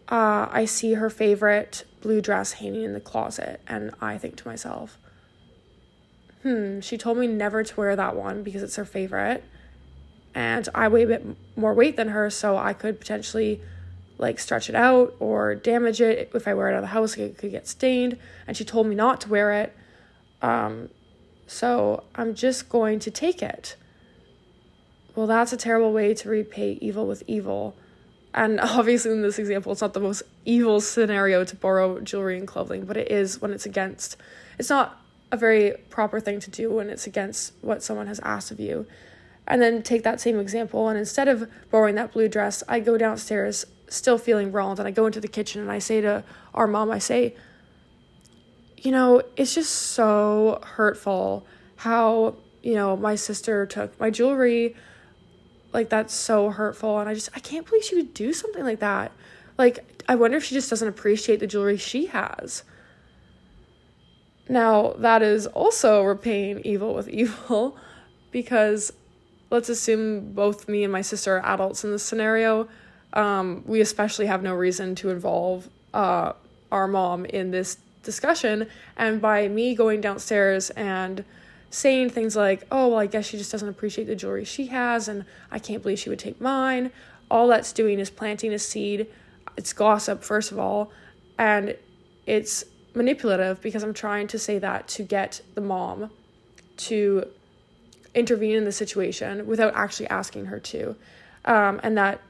uh, 0.09 0.49
I 0.51 0.65
see 0.65 0.95
her 0.95 1.09
favorite 1.09 1.85
blue 2.01 2.21
dress 2.21 2.53
hanging 2.53 2.83
in 2.83 2.93
the 2.93 3.01
closet, 3.01 3.61
and 3.67 3.93
I 4.01 4.19
think 4.19 4.37
to 4.37 4.49
myself, 4.49 4.99
hmm, 6.43 6.81
she 6.81 6.99
told 6.99 7.17
me 7.17 7.27
never 7.27 7.63
to 7.63 7.77
wear 7.77 7.95
that 7.97 8.17
one 8.17 8.43
because 8.43 8.63
it's 8.63 8.77
her 8.77 8.85
favorite. 8.85 9.45
And 10.35 10.69
I 10.75 10.89
weigh 10.89 11.05
a 11.05 11.07
bit 11.07 11.25
more 11.57 11.73
weight 11.73 11.97
than 11.97 12.09
her, 12.09 12.29
so 12.31 12.57
I 12.57 12.73
could 12.73 12.99
potentially 12.99 13.61
like 14.19 14.39
stretch 14.39 14.69
it 14.69 14.75
out 14.75 15.15
or 15.19 15.55
damage 15.55 16.01
it. 16.01 16.31
If 16.35 16.49
I 16.49 16.55
wear 16.55 16.69
it 16.69 16.73
out 16.73 16.79
of 16.79 16.83
the 16.83 16.89
house, 16.89 17.17
it 17.17 17.39
could 17.39 17.51
get 17.51 17.69
stained. 17.69 18.19
And 18.47 18.57
she 18.57 18.65
told 18.65 18.87
me 18.87 18.95
not 18.95 19.21
to 19.23 19.29
wear 19.29 19.53
it. 19.53 19.77
Um, 20.41 20.91
so 21.53 22.05
I'm 22.15 22.35
just 22.35 22.69
going 22.69 22.99
to 23.01 23.11
take 23.11 23.43
it. 23.43 23.77
Well, 25.15 25.27
that's 25.27 25.53
a 25.53 25.57
terrible 25.59 25.93
way 25.93 26.15
to 26.15 26.29
repay 26.29 26.79
evil 26.81 27.07
with 27.07 27.23
evil. 27.27 27.77
And 28.33 28.59
obviously, 28.63 29.13
in 29.13 29.21
this 29.21 29.39
example, 29.39 29.73
it's 29.73 29.83
not 29.83 29.93
the 29.93 30.01
most 30.01 30.23
evil 30.47 30.81
scenario 30.81 31.45
to 31.45 31.55
borrow 31.55 32.01
jewelry 32.01 32.39
and 32.39 32.49
clothing, 32.49 32.87
but 32.87 32.97
it 32.97 33.11
is 33.11 33.41
when 33.43 33.53
it's 33.53 33.67
against. 33.67 34.17
It's 34.59 34.71
not 34.71 34.99
a 35.31 35.37
very 35.37 35.75
proper 35.91 36.21
thing 36.21 36.41
to 36.41 36.51
do 36.51 36.71
when 36.71 36.89
it's 36.89 37.07
against 37.07 37.53
what 37.61 37.83
someone 37.83 38.07
has 38.07 38.21
asked 38.21 38.51
of 38.51 38.59
you. 38.59 38.87
And 39.47 39.61
then 39.61 39.83
take 39.83 40.05
that 40.05 40.21
same 40.21 40.39
example, 40.39 40.89
and 40.89 40.99
instead 40.99 41.29
of 41.29 41.51
borrowing 41.71 41.97
that 41.97 42.13
blue 42.13 42.29
dress, 42.29 42.63
I 42.67 42.81
go 42.81 42.97
downstairs 42.97 43.67
still 43.89 44.17
feeling 44.17 44.53
wronged 44.53 44.79
and 44.79 44.89
I 44.89 44.91
go 44.91 45.05
into 45.05 45.21
the 45.21 45.29
kitchen 45.29 45.61
and 45.61 45.71
I 45.71 45.81
say 45.81 46.01
to 46.01 46.25
our 46.55 46.67
mom, 46.67 46.91
I 46.91 46.99
say, 46.99 47.35
you 48.83 48.91
know, 48.91 49.23
it's 49.37 49.55
just 49.55 49.73
so 49.73 50.61
hurtful 50.63 51.47
how, 51.77 52.37
you 52.63 52.75
know, 52.75 52.97
my 52.97 53.15
sister 53.15 53.65
took 53.65 53.99
my 53.99 54.11
jewelry. 54.11 54.77
Like, 55.73 55.89
that's 55.89 56.13
so 56.13 56.51
hurtful. 56.51 56.99
And 56.99 57.09
I 57.09 57.15
just, 57.15 57.31
I 57.35 57.39
can't 57.39 57.65
believe 57.67 57.85
she 57.85 57.97
would 57.97 58.13
do 58.13 58.33
something 58.33 58.65
like 58.65 58.81
that. 58.81 59.13
Like, 59.57 60.03
I 60.09 60.17
wonder 60.17 60.37
if 60.37 60.45
she 60.45 60.55
just 60.55 60.69
doesn't 60.69 60.87
appreciate 60.87 61.41
the 61.41 61.47
jewelry 61.47 61.77
she 61.77 62.07
has. 62.07 62.65
Now, 64.49 64.95
that 64.99 65.23
is 65.23 65.47
also 65.47 66.03
repaying 66.03 66.61
evil 66.65 66.93
with 66.93 67.09
evil 67.09 67.77
because 68.33 68.93
let's 69.51 69.69
assume 69.69 70.33
both 70.33 70.69
me 70.69 70.83
and 70.83 70.93
my 70.93 71.03
sister 71.03 71.39
are 71.39 71.55
adults 71.55 71.85
in 71.85 71.93
this 71.93 72.03
scenario 72.03 72.69
um, 73.13 73.63
we 73.67 73.81
especially 73.81 74.27
have 74.27 74.43
no 74.43 74.55
reason 74.55 74.95
to 74.97 75.11
involve 75.11 75.69
uh, 75.93 76.33
our 76.71 76.89
mom 76.89 77.25
in 77.27 77.51
this 77.51 77.77
discussion. 78.03 78.69
And 78.97 79.21
by 79.21 79.49
me 79.49 79.75
going 79.75 80.01
downstairs 80.01 80.71
and 80.71 81.25
saying 81.71 82.11
things 82.11 82.37
like, 82.37 82.65
oh, 82.71 82.89
well, 82.89 82.99
I 82.99 83.07
guess 83.07 83.27
she 83.27 83.39
just 83.39 83.51
doesn't 83.51 83.69
appreciate 83.69 84.05
the 84.05 84.15
jewelry 84.15 84.45
she 84.45 84.67
has, 84.67 85.09
and 85.09 85.25
I 85.51 85.59
can't 85.59 85.83
believe 85.83 85.99
she 85.99 86.11
would 86.11 86.19
take 86.19 86.41
mine, 86.41 86.93
all 87.31 87.49
that's 87.49 87.73
doing 87.73 87.99
is 87.99 88.11
planting 88.11 88.53
a 88.53 88.59
seed. 88.59 89.07
It's 89.57 89.73
gossip, 89.73 90.23
first 90.23 90.53
of 90.53 90.59
all, 90.59 90.93
and 91.39 91.77
it's 92.27 92.65
manipulative 92.95 93.63
because 93.63 93.83
I'm 93.83 93.95
trying 93.95 94.27
to 94.29 94.39
say 94.39 94.59
that 94.59 94.87
to 94.89 95.03
get 95.03 95.41
the 95.55 95.63
mom 95.63 96.11
to 96.77 97.27
intervene 98.15 98.57
in 98.57 98.65
the 98.65 98.73
situation 98.73 99.47
without 99.47 99.75
actually 99.75 100.09
asking 100.09 100.47
her 100.47 100.61
to. 100.61 100.95
Um, 101.47 101.81
and 101.83 101.97
that 101.97 102.21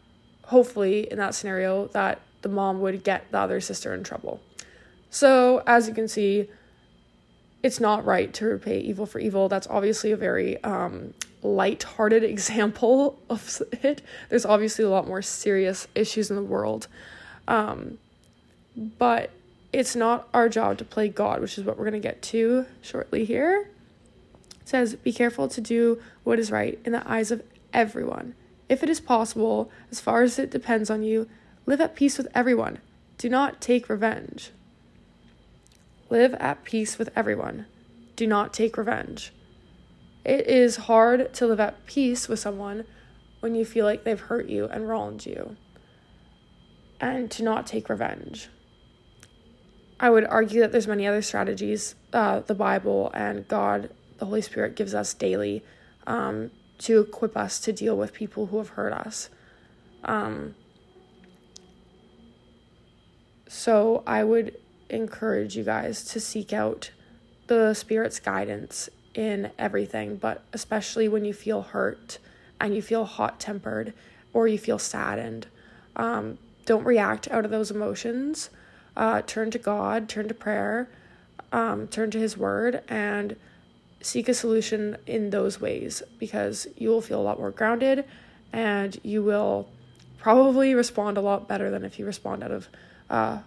hopefully 0.45 1.11
in 1.11 1.19
that 1.19 1.35
scenario 1.35 1.89
that 1.89 2.21
the 2.43 2.49
mom 2.49 2.81
would 2.81 3.03
get 3.03 3.31
the 3.33 3.39
other 3.39 3.61
sister 3.61 3.93
in 3.95 4.05
trouble. 4.05 4.41
So, 5.13 5.63
as 5.67 5.89
you 5.89 5.95
can 5.95 6.09
see, 6.09 6.49
it's 7.63 7.79
not 7.79 8.07
right 8.07 8.33
to 8.33 8.47
repay 8.47 8.81
evil 8.81 9.05
for 9.05 9.19
evil. 9.19 9.47
That's 9.47 9.67
obviously 9.67 10.11
a 10.11 10.17
very 10.17 10.61
um, 10.65 11.13
light-hearted 11.43 12.25
example 12.35 13.19
of 13.29 13.61
it. 13.83 14.01
There's 14.31 14.47
obviously 14.47 14.87
a 14.87 14.89
lot 14.89 15.07
more 15.07 15.21
serious 15.21 15.87
issues 15.95 16.31
in 16.31 16.37
the 16.37 16.43
world. 16.43 16.89
Um, 17.47 17.99
but 18.75 19.31
it's 19.71 19.95
not 19.95 20.31
our 20.33 20.49
job 20.49 20.79
to 20.79 20.85
play 20.87 21.09
God, 21.09 21.43
which 21.43 21.59
is 21.59 21.65
what 21.65 21.77
we're 21.77 21.91
going 21.91 22.01
to 22.01 22.09
get 22.09 22.23
to 22.23 22.65
shortly 22.81 23.27
here. 23.27 23.69
It 24.63 24.69
says, 24.69 24.95
Be 24.95 25.13
careful 25.13 25.47
to 25.47 25.61
do 25.61 26.01
what 26.25 26.39
is 26.39 26.51
right 26.51 26.79
in 26.87 26.93
the 26.93 27.07
eyes 27.07 27.31
of 27.31 27.43
everyone. 27.75 28.35
If 28.71 28.83
it 28.83 28.89
is 28.89 28.99
possible, 28.99 29.71
as 29.91 30.01
far 30.01 30.23
as 30.23 30.39
it 30.39 30.51
depends 30.51 30.89
on 30.89 31.03
you, 31.03 31.29
live 31.67 31.83
at 31.83 31.95
peace 31.95 32.17
with 32.17 32.29
everyone. 32.35 32.79
Do 33.19 33.29
not 33.29 33.61
take 33.61 33.91
revenge. 33.91 34.53
Live 36.13 36.35
at 36.35 36.63
peace 36.63 36.99
with 36.99 37.09
everyone. 37.17 37.65
Do 38.17 38.27
not 38.27 38.53
take 38.53 38.77
revenge. 38.77 39.33
It 40.27 40.47
is 40.47 40.77
hard 40.77 41.33
to 41.33 41.47
live 41.47 41.59
at 41.59 41.87
peace 41.87 42.29
with 42.29 42.39
someone 42.39 42.85
when 43.41 43.55
you 43.55 43.65
feel 43.65 43.87
like 43.87 44.05
they've 44.05 44.21
hurt 44.21 44.47
you 44.47 44.67
and 44.67 44.87
wronged 44.87 45.25
you, 45.25 45.57
and 47.01 47.31
to 47.31 47.43
not 47.43 47.67
take 47.67 47.89
revenge. 47.89 48.51
I 49.99 50.11
would 50.11 50.27
argue 50.27 50.61
that 50.61 50.71
there's 50.71 50.87
many 50.87 51.07
other 51.07 51.23
strategies 51.23 51.95
uh, 52.13 52.41
the 52.41 52.55
Bible 52.55 53.11
and 53.15 53.49
God, 53.49 53.89
the 54.19 54.27
Holy 54.27 54.43
Spirit, 54.43 54.77
gives 54.77 54.95
us 54.95 55.15
daily 55.15 55.65
um, 56.07 56.51
to 56.81 57.01
equip 57.01 57.39
us 57.39 57.59
to 57.61 57.73
deal 57.73 57.97
with 57.97 58.13
people 58.13 58.49
who 58.49 58.59
have 58.59 58.69
hurt 58.69 58.93
us. 58.93 59.31
Um, 60.05 60.57
so 63.49 64.03
I 64.07 64.25
would 64.25 64.59
encourage 64.93 65.57
you 65.57 65.65
guys 65.65 66.05
to 66.05 66.21
seek 66.21 66.53
out 66.53 66.91
the 67.47 67.75
Spirit's 67.75 68.21
guidance 68.21 68.89
in 69.15 69.51
everything, 69.59 70.17
but 70.17 70.43
especially 70.53 71.09
when 71.09 71.25
you 71.25 71.33
feel 71.33 71.63
hurt 71.63 72.19
and 72.61 72.75
you 72.75 72.83
feel 72.83 73.05
hot 73.05 73.41
tempered 73.41 73.93
or 74.33 74.47
you 74.47 74.59
feel 74.59 74.79
saddened. 74.79 75.47
Um, 75.97 76.39
don't 76.65 76.85
react 76.85 77.29
out 77.31 77.45
of 77.45 77.51
those 77.51 77.71
emotions. 77.71 78.51
Uh, 78.97 79.23
turn 79.23 79.51
to 79.51 79.59
God, 79.59 80.09
turn 80.09 80.29
to 80.29 80.35
prayer, 80.35 80.89
um, 81.51 81.89
turn 81.89 82.11
to 82.13 82.19
His 82.19 82.37
Word, 82.37 82.83
and 82.89 83.37
seek 84.01 84.29
a 84.29 84.35
solution 84.35 84.97
in 85.07 85.31
those 85.31 85.61
ways 85.61 86.03
because 86.19 86.67
you 86.77 86.89
will 86.89 87.01
feel 87.01 87.21
a 87.21 87.23
lot 87.23 87.39
more 87.39 87.51
grounded 87.51 88.05
and 88.53 88.99
you 89.03 89.23
will 89.23 89.69
probably 90.19 90.75
respond 90.75 91.17
a 91.17 91.21
lot 91.21 91.49
better 91.49 91.71
than 91.71 91.85
if 91.85 91.99
you 91.99 92.07
respond 92.07 92.43
out 92.43 92.51
of 92.51 92.69
uh, 93.11 93.39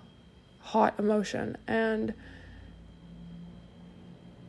hot 0.65 0.95
emotion. 0.97 1.57
And 1.67 2.13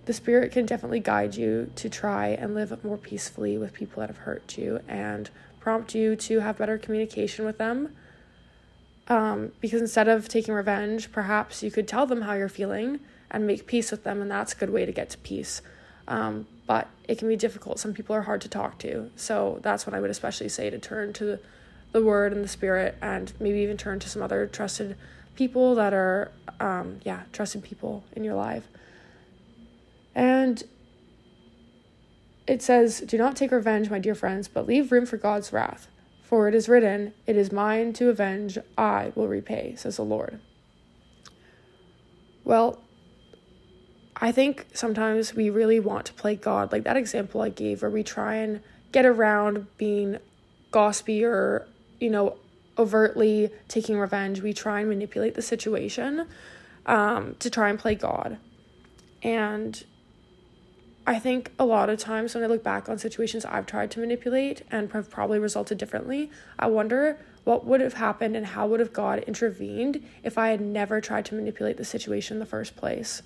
the 0.06 0.12
spirit 0.12 0.52
can 0.52 0.66
definitely 0.66 1.00
guide 1.00 1.34
you 1.34 1.70
to 1.76 1.88
try 1.88 2.28
and 2.28 2.54
live 2.54 2.82
more 2.84 2.96
peacefully 2.96 3.58
with 3.58 3.72
people 3.72 4.00
that 4.00 4.08
have 4.08 4.18
hurt 4.18 4.56
you 4.56 4.80
and 4.88 5.28
prompt 5.60 5.94
you 5.94 6.16
to 6.16 6.40
have 6.40 6.58
better 6.58 6.78
communication 6.78 7.44
with 7.44 7.58
them. 7.58 7.94
Um, 9.08 9.52
because 9.60 9.80
instead 9.80 10.08
of 10.08 10.28
taking 10.28 10.54
revenge, 10.54 11.12
perhaps 11.12 11.62
you 11.62 11.70
could 11.70 11.86
tell 11.86 12.06
them 12.06 12.22
how 12.22 12.32
you're 12.32 12.48
feeling 12.48 13.00
and 13.30 13.46
make 13.46 13.66
peace 13.66 13.90
with 13.90 14.04
them, 14.04 14.22
and 14.22 14.30
that's 14.30 14.52
a 14.52 14.56
good 14.56 14.70
way 14.70 14.86
to 14.86 14.92
get 14.92 15.10
to 15.10 15.18
peace. 15.18 15.60
Um, 16.08 16.46
but 16.66 16.88
it 17.08 17.18
can 17.18 17.28
be 17.28 17.36
difficult. 17.36 17.78
Some 17.78 17.92
people 17.92 18.16
are 18.16 18.22
hard 18.22 18.40
to 18.42 18.48
talk 18.48 18.78
to. 18.78 19.10
So 19.16 19.58
that's 19.62 19.86
when 19.86 19.94
I 19.94 20.00
would 20.00 20.10
especially 20.10 20.48
say 20.48 20.70
to 20.70 20.78
turn 20.78 21.12
to 21.14 21.24
the, 21.24 21.40
the 21.92 22.02
word 22.02 22.32
and 22.32 22.42
the 22.42 22.48
spirit 22.48 22.96
and 23.02 23.32
maybe 23.38 23.58
even 23.60 23.76
turn 23.76 23.98
to 24.00 24.08
some 24.08 24.22
other 24.22 24.46
trusted 24.46 24.96
people 25.36 25.74
that 25.74 25.92
are, 25.92 26.32
um, 26.60 27.00
yeah, 27.04 27.22
trusted 27.32 27.62
people 27.62 28.04
in 28.12 28.24
your 28.24 28.34
life. 28.34 28.68
And 30.14 30.62
it 32.46 32.62
says, 32.62 33.00
Do 33.00 33.18
not 33.18 33.36
take 33.36 33.50
revenge, 33.50 33.90
my 33.90 33.98
dear 33.98 34.14
friends, 34.14 34.48
but 34.48 34.66
leave 34.66 34.92
room 34.92 35.06
for 35.06 35.16
God's 35.16 35.52
wrath. 35.52 35.88
For 36.22 36.48
it 36.48 36.54
is 36.54 36.68
written, 36.68 37.12
It 37.26 37.36
is 37.36 37.52
mine 37.52 37.92
to 37.94 38.08
avenge, 38.08 38.58
I 38.76 39.12
will 39.14 39.28
repay, 39.28 39.74
says 39.76 39.96
the 39.96 40.04
Lord. 40.04 40.40
Well, 42.44 42.80
I 44.16 44.32
think 44.32 44.66
sometimes 44.72 45.34
we 45.34 45.50
really 45.50 45.78
want 45.78 46.06
to 46.06 46.14
play 46.14 46.36
God, 46.36 46.72
like 46.72 46.84
that 46.84 46.96
example 46.96 47.42
I 47.42 47.50
gave, 47.50 47.82
where 47.82 47.90
we 47.90 48.02
try 48.02 48.36
and 48.36 48.62
get 48.92 49.04
around 49.04 49.66
being 49.76 50.18
gossipy 50.70 51.24
or, 51.24 51.66
you 52.00 52.08
know, 52.08 52.38
overtly 52.78 53.50
taking 53.68 53.98
revenge. 53.98 54.40
We 54.40 54.52
try 54.52 54.80
and 54.80 54.88
manipulate 54.88 55.34
the 55.34 55.42
situation 55.42 56.26
um, 56.86 57.36
to 57.38 57.50
try 57.50 57.70
and 57.70 57.78
play 57.78 57.94
God. 57.94 58.38
And 59.22 59.84
I 61.06 61.18
think 61.18 61.52
a 61.58 61.64
lot 61.64 61.88
of 61.88 61.98
times 61.98 62.34
when 62.34 62.44
I 62.44 62.46
look 62.46 62.62
back 62.62 62.88
on 62.88 62.98
situations 62.98 63.44
I've 63.44 63.66
tried 63.66 63.90
to 63.92 64.00
manipulate 64.00 64.62
and 64.70 64.90
have 64.92 65.10
probably 65.10 65.38
resulted 65.38 65.78
differently, 65.78 66.30
I 66.58 66.66
wonder 66.66 67.18
what 67.44 67.64
would 67.64 67.80
have 67.80 67.94
happened 67.94 68.36
and 68.36 68.46
how 68.46 68.66
would 68.66 68.80
have 68.80 68.92
God 68.92 69.20
intervened 69.20 70.04
if 70.22 70.36
I 70.36 70.48
had 70.48 70.60
never 70.60 71.00
tried 71.00 71.24
to 71.26 71.34
manipulate 71.34 71.76
the 71.76 71.84
situation 71.84 72.36
in 72.36 72.40
the 72.40 72.46
first 72.46 72.76
place 72.76 73.22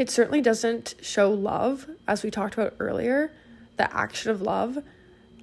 it 0.00 0.08
certainly 0.08 0.40
doesn't 0.40 0.94
show 1.02 1.30
love, 1.30 1.86
as 2.08 2.22
we 2.22 2.30
talked 2.30 2.54
about 2.54 2.74
earlier, 2.78 3.30
the 3.76 3.94
action 3.94 4.30
of 4.30 4.40
love, 4.40 4.78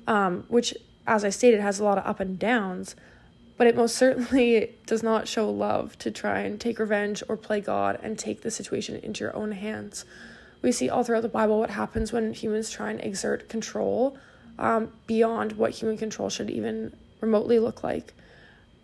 um, 0.07 0.45
which, 0.47 0.73
as 1.07 1.23
I 1.23 1.29
stated, 1.29 1.61
has 1.61 1.79
a 1.79 1.83
lot 1.83 1.97
of 1.97 2.05
up 2.05 2.19
and 2.19 2.37
downs, 2.37 2.95
but 3.57 3.65
it 3.65 3.75
most 3.75 3.95
certainly 3.95 4.75
does 4.85 5.01
not 5.01 5.27
show 5.27 5.49
love 5.49 5.97
to 5.99 6.11
try 6.11 6.41
and 6.41 6.59
take 6.59 6.77
revenge 6.77 7.23
or 7.27 7.37
play 7.37 7.61
God 7.61 7.99
and 8.03 8.19
take 8.19 8.41
the 8.41 8.51
situation 8.51 8.97
into 8.97 9.23
your 9.23 9.35
own 9.35 9.53
hands. 9.53 10.05
We 10.61 10.71
see 10.71 10.89
all 10.89 11.03
throughout 11.03 11.21
the 11.21 11.29
Bible 11.29 11.59
what 11.59 11.69
happens 11.71 12.11
when 12.11 12.33
humans 12.33 12.69
try 12.69 12.91
and 12.91 13.01
exert 13.01 13.47
control 13.47 14.17
um, 14.59 14.91
beyond 15.05 15.53
what 15.53 15.71
human 15.71 15.97
control 15.97 16.29
should 16.29 16.49
even 16.49 16.93
remotely 17.21 17.57
look 17.57 17.83
like. 17.83 18.13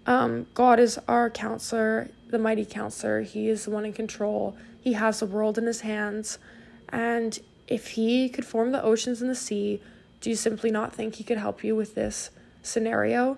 Um, 0.05 0.47
God 0.53 0.79
is 0.79 0.99
our 1.07 1.29
counselor, 1.29 2.09
the 2.29 2.39
mighty 2.39 2.65
counselor. 2.65 3.21
He 3.21 3.49
is 3.49 3.65
the 3.65 3.71
one 3.71 3.85
in 3.85 3.93
control. 3.93 4.55
He 4.81 4.93
has 4.93 5.19
the 5.19 5.25
world 5.25 5.57
in 5.57 5.65
his 5.65 5.81
hands. 5.81 6.37
And 6.89 7.39
if 7.67 7.89
he 7.89 8.29
could 8.29 8.45
form 8.45 8.71
the 8.71 8.83
oceans 8.83 9.21
and 9.21 9.29
the 9.29 9.35
sea, 9.35 9.81
do 10.23 10.29
you 10.29 10.37
simply 10.37 10.71
not 10.71 10.93
think 10.93 11.15
he 11.15 11.23
could 11.25 11.37
help 11.37 11.65
you 11.65 11.75
with 11.75 11.95
this 11.95 12.31
scenario? 12.61 13.37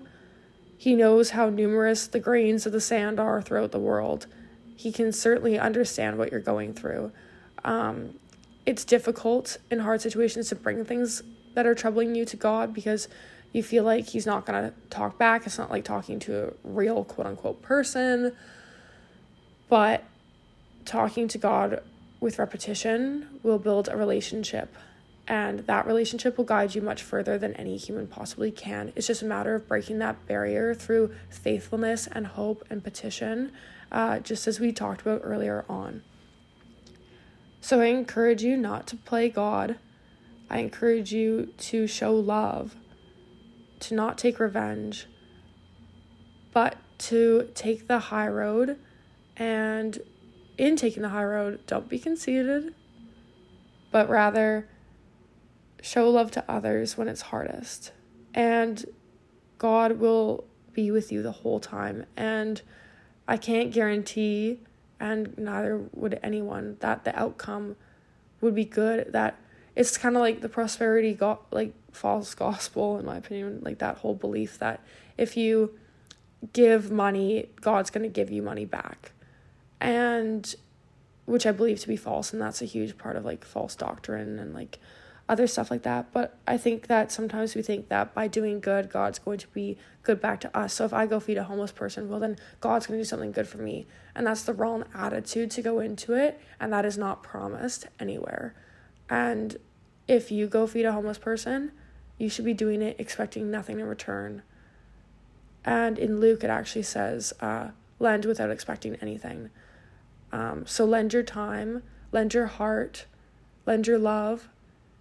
He 0.78 0.94
knows 0.94 1.30
how 1.30 1.50
numerous 1.50 2.06
the 2.06 2.20
grains 2.20 2.64
of 2.64 2.70
the 2.70 2.80
sand 2.80 3.18
are 3.18 3.42
throughout 3.42 3.72
the 3.72 3.80
world. 3.80 4.28
He 4.76 4.92
can 4.92 5.10
certainly 5.10 5.58
understand 5.58 6.16
what 6.16 6.30
you're 6.30 6.40
going 6.40 6.74
through. 6.74 7.10
Um, 7.64 8.20
it's 8.64 8.84
difficult 8.84 9.56
in 9.68 9.80
hard 9.80 10.00
situations 10.00 10.48
to 10.50 10.54
bring 10.54 10.84
things 10.84 11.24
that 11.54 11.66
are 11.66 11.74
troubling 11.74 12.14
you 12.14 12.24
to 12.24 12.36
God 12.36 12.72
because 12.72 13.08
you 13.52 13.64
feel 13.64 13.82
like 13.82 14.06
He's 14.06 14.24
not 14.24 14.46
going 14.46 14.70
to 14.70 14.74
talk 14.88 15.18
back. 15.18 15.44
It's 15.44 15.58
not 15.58 15.72
like 15.72 15.82
talking 15.82 16.20
to 16.20 16.50
a 16.50 16.52
real 16.62 17.02
quote 17.02 17.26
unquote 17.26 17.62
person. 17.62 18.30
But 19.68 20.04
talking 20.84 21.26
to 21.26 21.38
God 21.38 21.82
with 22.20 22.38
repetition 22.38 23.40
will 23.42 23.58
build 23.58 23.88
a 23.88 23.96
relationship. 23.96 24.72
And 25.28 25.60
that 25.60 25.86
relationship 25.86 26.38
will 26.38 26.44
guide 26.44 26.74
you 26.74 26.82
much 26.82 27.02
further 27.02 27.36
than 27.36 27.54
any 27.54 27.76
human 27.76 28.06
possibly 28.06 28.52
can. 28.52 28.92
It's 28.94 29.08
just 29.08 29.22
a 29.22 29.26
matter 29.26 29.54
of 29.56 29.66
breaking 29.66 29.98
that 29.98 30.24
barrier 30.26 30.72
through 30.74 31.14
faithfulness 31.30 32.06
and 32.06 32.28
hope 32.28 32.64
and 32.70 32.84
petition, 32.84 33.50
uh, 33.90 34.20
just 34.20 34.46
as 34.46 34.60
we 34.60 34.72
talked 34.72 35.00
about 35.00 35.22
earlier 35.24 35.64
on. 35.68 36.02
So 37.60 37.80
I 37.80 37.86
encourage 37.86 38.44
you 38.44 38.56
not 38.56 38.86
to 38.88 38.96
play 38.96 39.28
God. 39.28 39.78
I 40.48 40.58
encourage 40.58 41.12
you 41.12 41.52
to 41.58 41.88
show 41.88 42.14
love, 42.14 42.76
to 43.80 43.94
not 43.94 44.18
take 44.18 44.38
revenge, 44.38 45.06
but 46.52 46.76
to 46.98 47.50
take 47.54 47.88
the 47.88 47.98
high 47.98 48.28
road 48.28 48.78
and 49.36 49.98
in 50.56 50.76
taking 50.76 51.02
the 51.02 51.10
high 51.10 51.24
road, 51.24 51.60
don't 51.66 51.88
be 51.88 51.98
conceited, 51.98 52.74
but 53.90 54.08
rather 54.08 54.68
show 55.86 56.10
love 56.10 56.30
to 56.32 56.44
others 56.48 56.96
when 56.96 57.08
it's 57.08 57.22
hardest. 57.22 57.92
And 58.34 58.84
God 59.58 59.98
will 59.98 60.44
be 60.72 60.90
with 60.90 61.12
you 61.12 61.22
the 61.22 61.32
whole 61.32 61.60
time. 61.60 62.04
And 62.16 62.60
I 63.28 63.36
can't 63.36 63.72
guarantee, 63.72 64.60
and 64.98 65.36
neither 65.38 65.88
would 65.92 66.18
anyone, 66.22 66.76
that 66.80 67.04
the 67.04 67.18
outcome 67.18 67.76
would 68.40 68.54
be 68.54 68.64
good. 68.64 69.12
That 69.12 69.38
it's 69.74 69.96
kind 69.96 70.16
of 70.16 70.20
like 70.20 70.40
the 70.40 70.48
prosperity, 70.48 71.14
go- 71.14 71.40
like 71.50 71.72
false 71.92 72.34
gospel, 72.34 72.98
in 72.98 73.06
my 73.06 73.16
opinion, 73.16 73.60
like 73.62 73.78
that 73.78 73.98
whole 73.98 74.14
belief 74.14 74.58
that 74.58 74.84
if 75.16 75.36
you 75.36 75.78
give 76.52 76.90
money, 76.90 77.48
God's 77.60 77.90
going 77.90 78.02
to 78.02 78.08
give 78.12 78.30
you 78.30 78.42
money 78.42 78.64
back 78.64 79.12
and 79.80 80.54
which 81.26 81.44
I 81.44 81.52
believe 81.52 81.80
to 81.80 81.88
be 81.88 81.96
false, 81.96 82.32
and 82.32 82.40
that's 82.40 82.62
a 82.62 82.66
huge 82.66 82.96
part 82.96 83.16
of 83.16 83.24
like 83.24 83.44
false 83.44 83.74
doctrine 83.74 84.38
and 84.38 84.54
like 84.54 84.78
other 85.28 85.46
stuff 85.46 85.70
like 85.70 85.82
that. 85.82 86.12
But 86.12 86.38
I 86.46 86.56
think 86.56 86.86
that 86.86 87.10
sometimes 87.10 87.54
we 87.54 87.62
think 87.62 87.88
that 87.88 88.14
by 88.14 88.28
doing 88.28 88.60
good, 88.60 88.90
God's 88.90 89.18
going 89.18 89.38
to 89.38 89.48
be 89.48 89.76
good 90.02 90.20
back 90.20 90.40
to 90.40 90.56
us. 90.56 90.74
So 90.74 90.84
if 90.84 90.92
I 90.92 91.06
go 91.06 91.18
feed 91.18 91.36
a 91.36 91.44
homeless 91.44 91.72
person, 91.72 92.08
well, 92.08 92.20
then 92.20 92.36
God's 92.60 92.86
going 92.86 92.98
to 92.98 93.02
do 93.02 93.08
something 93.08 93.32
good 93.32 93.48
for 93.48 93.58
me. 93.58 93.86
And 94.14 94.26
that's 94.26 94.42
the 94.42 94.52
wrong 94.52 94.84
attitude 94.94 95.50
to 95.52 95.62
go 95.62 95.80
into 95.80 96.14
it. 96.14 96.40
And 96.60 96.72
that 96.72 96.84
is 96.84 96.96
not 96.96 97.22
promised 97.22 97.86
anywhere. 97.98 98.54
And 99.10 99.56
if 100.06 100.30
you 100.30 100.46
go 100.46 100.66
feed 100.66 100.84
a 100.84 100.92
homeless 100.92 101.18
person, 101.18 101.72
you 102.18 102.28
should 102.28 102.44
be 102.44 102.54
doing 102.54 102.80
it 102.80 102.96
expecting 102.98 103.50
nothing 103.50 103.80
in 103.80 103.86
return. 103.86 104.42
And 105.64 105.98
in 105.98 106.20
Luke, 106.20 106.44
it 106.44 106.50
actually 106.50 106.84
says, 106.84 107.32
uh, 107.40 107.70
lend 107.98 108.24
without 108.24 108.50
expecting 108.50 108.94
anything. 108.96 109.50
Um, 110.30 110.64
so 110.66 110.84
lend 110.84 111.12
your 111.12 111.24
time, 111.24 111.82
lend 112.12 112.34
your 112.34 112.46
heart, 112.46 113.06
lend 113.64 113.86
your 113.88 113.98
love, 113.98 114.48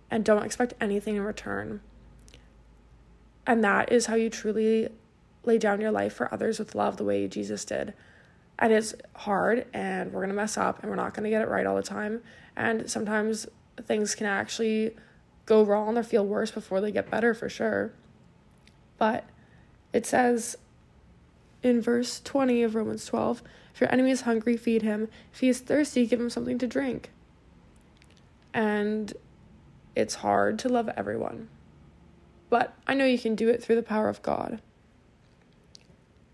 and 0.10 0.24
don't 0.24 0.44
expect 0.44 0.74
anything 0.80 1.16
in 1.16 1.24
return. 1.24 1.82
And 3.48 3.64
that 3.64 3.92
is 3.92 4.08
how 4.08 4.16
you 4.16 4.30
truly 4.30 4.90
lay 5.44 5.58
down 5.58 5.82
your 5.82 5.92
life 5.92 6.14
for 6.14 6.34
others 6.34 6.60
with 6.60 6.76
love 6.76 6.98
the 6.98 7.04
way 7.04 7.28
Jesus 7.28 7.66
did. 7.66 7.94
And 8.58 8.72
it's 8.72 8.96
hard, 9.16 9.66
and 9.74 10.12
we're 10.12 10.22
going 10.22 10.30
to 10.30 10.36
mess 10.36 10.58
up, 10.58 10.82
and 10.82 10.90
we're 10.90 10.96
not 10.96 11.14
going 11.14 11.26
to 11.26 11.30
get 11.30 11.42
it 11.42 11.50
right 11.50 11.66
all 11.66 11.76
the 11.76 11.84
time. 11.84 12.22
And 12.56 12.90
sometimes 12.90 13.46
things 13.86 14.16
can 14.16 14.28
actually 14.28 14.96
go 15.46 15.64
wrong 15.64 15.98
or 15.98 16.04
feel 16.04 16.26
worse 16.26 16.52
before 16.52 16.82
they 16.82 16.92
get 16.92 17.12
better 17.12 17.34
for 17.34 17.50
sure. 17.50 17.92
But 18.98 19.26
it 19.92 20.06
says 20.06 20.58
in 21.62 21.82
verse 21.82 22.22
20 22.24 22.64
of 22.64 22.76
Romans 22.76 23.06
12 23.06 23.44
if 23.76 23.82
your 23.82 23.92
enemy 23.92 24.12
is 24.12 24.22
hungry, 24.22 24.56
feed 24.56 24.84
him. 24.84 25.10
If 25.34 25.42
he 25.42 25.50
is 25.50 25.60
thirsty, 25.60 26.08
give 26.08 26.22
him 26.22 26.30
something 26.30 26.58
to 26.60 26.66
drink. 26.66 27.12
And 28.54 29.12
it's 29.96 30.16
hard 30.16 30.60
to 30.60 30.70
love 30.70 30.90
everyone. 30.96 31.50
But 32.50 32.74
I 32.86 32.94
know 32.94 33.06
you 33.06 33.18
can 33.18 33.36
do 33.36 33.50
it 33.50 33.64
through 33.64 33.76
the 33.76 33.84
power 33.84 34.10
of 34.10 34.22
God. 34.22 34.62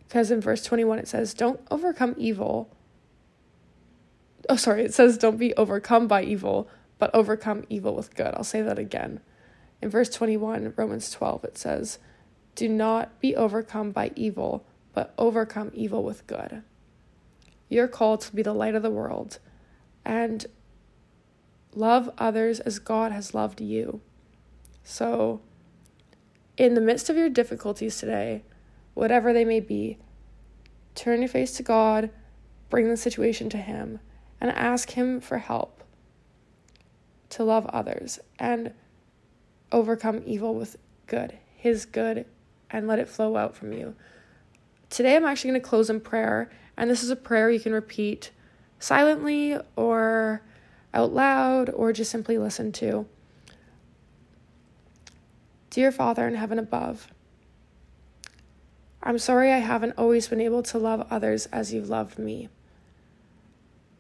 Because 0.08 0.32
in 0.32 0.42
verse 0.42 0.64
21 0.64 1.00
it 1.00 1.08
says, 1.08 1.34
Don't 1.34 1.62
overcome 1.70 2.16
evil. 2.18 2.70
Oh, 4.50 4.56
sorry, 4.56 4.84
it 4.84 4.94
says, 4.94 5.18
Don't 5.18 5.38
be 5.38 5.54
overcome 5.56 6.08
by 6.08 6.24
evil, 6.24 6.68
but 7.00 7.14
overcome 7.14 7.64
evil 7.70 7.96
with 7.96 8.16
good. 8.16 8.34
I'll 8.36 8.44
say 8.44 8.62
that 8.62 8.78
again. 8.78 9.22
In 9.82 9.90
verse 9.90 10.10
21, 10.10 10.74
Romans 10.76 11.10
12, 11.12 11.46
it 11.46 11.58
says, 11.58 12.00
Do 12.56 12.68
not 12.68 13.20
be 13.20 13.36
overcome 13.36 13.92
by 13.92 14.12
evil, 14.16 14.66
but 14.94 15.14
overcome 15.18 15.72
evil 15.74 16.04
with 16.04 16.28
good. 16.28 16.62
You're 17.70 17.88
called 17.88 18.22
to 18.22 18.36
be 18.36 18.42
the 18.42 18.54
light 18.54 18.76
of 18.76 18.84
the 18.84 18.92
world 18.92 19.40
and 20.04 20.46
love 21.76 22.10
others 22.18 22.60
as 22.60 22.80
God 22.80 23.12
has 23.12 23.34
loved 23.34 23.62
you. 23.62 24.02
So, 24.84 25.42
in 26.58 26.74
the 26.74 26.82
midst 26.82 27.10
of 27.10 27.16
your 27.16 27.30
difficulties 27.30 27.98
today, 27.98 28.44
whatever 28.94 29.34
they 29.34 29.46
may 29.46 29.60
be, 29.60 29.98
turn 30.96 31.22
your 31.22 31.30
face 31.30 31.54
to 31.54 31.64
God, 31.64 32.10
bring 32.70 32.90
the 32.90 32.98
situation 32.98 33.50
to 33.50 33.58
Him, 33.58 34.00
and 34.40 34.52
ask 34.52 34.92
Him 34.92 35.22
for 35.22 35.38
help 35.38 35.84
to 37.30 37.44
love 37.44 37.66
others 37.68 38.20
and 38.38 38.74
overcome 39.72 40.22
evil 40.26 40.54
with 40.54 40.76
good, 41.08 41.38
His 41.56 41.86
good, 41.86 42.26
and 42.70 42.88
let 42.88 43.00
it 43.00 43.08
flow 43.08 43.38
out 43.38 43.56
from 43.56 43.74
you. 43.74 43.96
Today, 44.90 45.16
I'm 45.16 45.26
actually 45.26 45.52
going 45.52 45.62
to 45.62 45.68
close 45.68 45.90
in 45.90 46.02
prayer, 46.02 46.52
and 46.76 46.90
this 46.90 47.04
is 47.04 47.10
a 47.10 47.16
prayer 47.16 47.50
you 47.50 47.60
can 47.60 47.72
repeat 47.72 48.32
silently 48.80 49.58
or 49.76 50.42
out 50.94 51.14
loud 51.14 51.70
or 51.70 51.94
just 51.94 52.12
simply 52.12 52.38
listen 52.38 52.72
to. 52.74 53.06
Dear 55.70 55.92
Father 55.92 56.28
in 56.28 56.36
heaven 56.36 56.60
above, 56.60 57.08
I'm 59.04 59.18
sorry 59.18 59.52
I 59.52 59.60
haven't 59.60 59.98
always 59.98 60.28
been 60.28 60.42
able 60.42 60.64
to 60.64 60.78
love 60.78 61.08
others 61.10 61.46
as 61.48 61.74
you've 61.74 61.90
loved 61.90 62.20
me. 62.20 62.50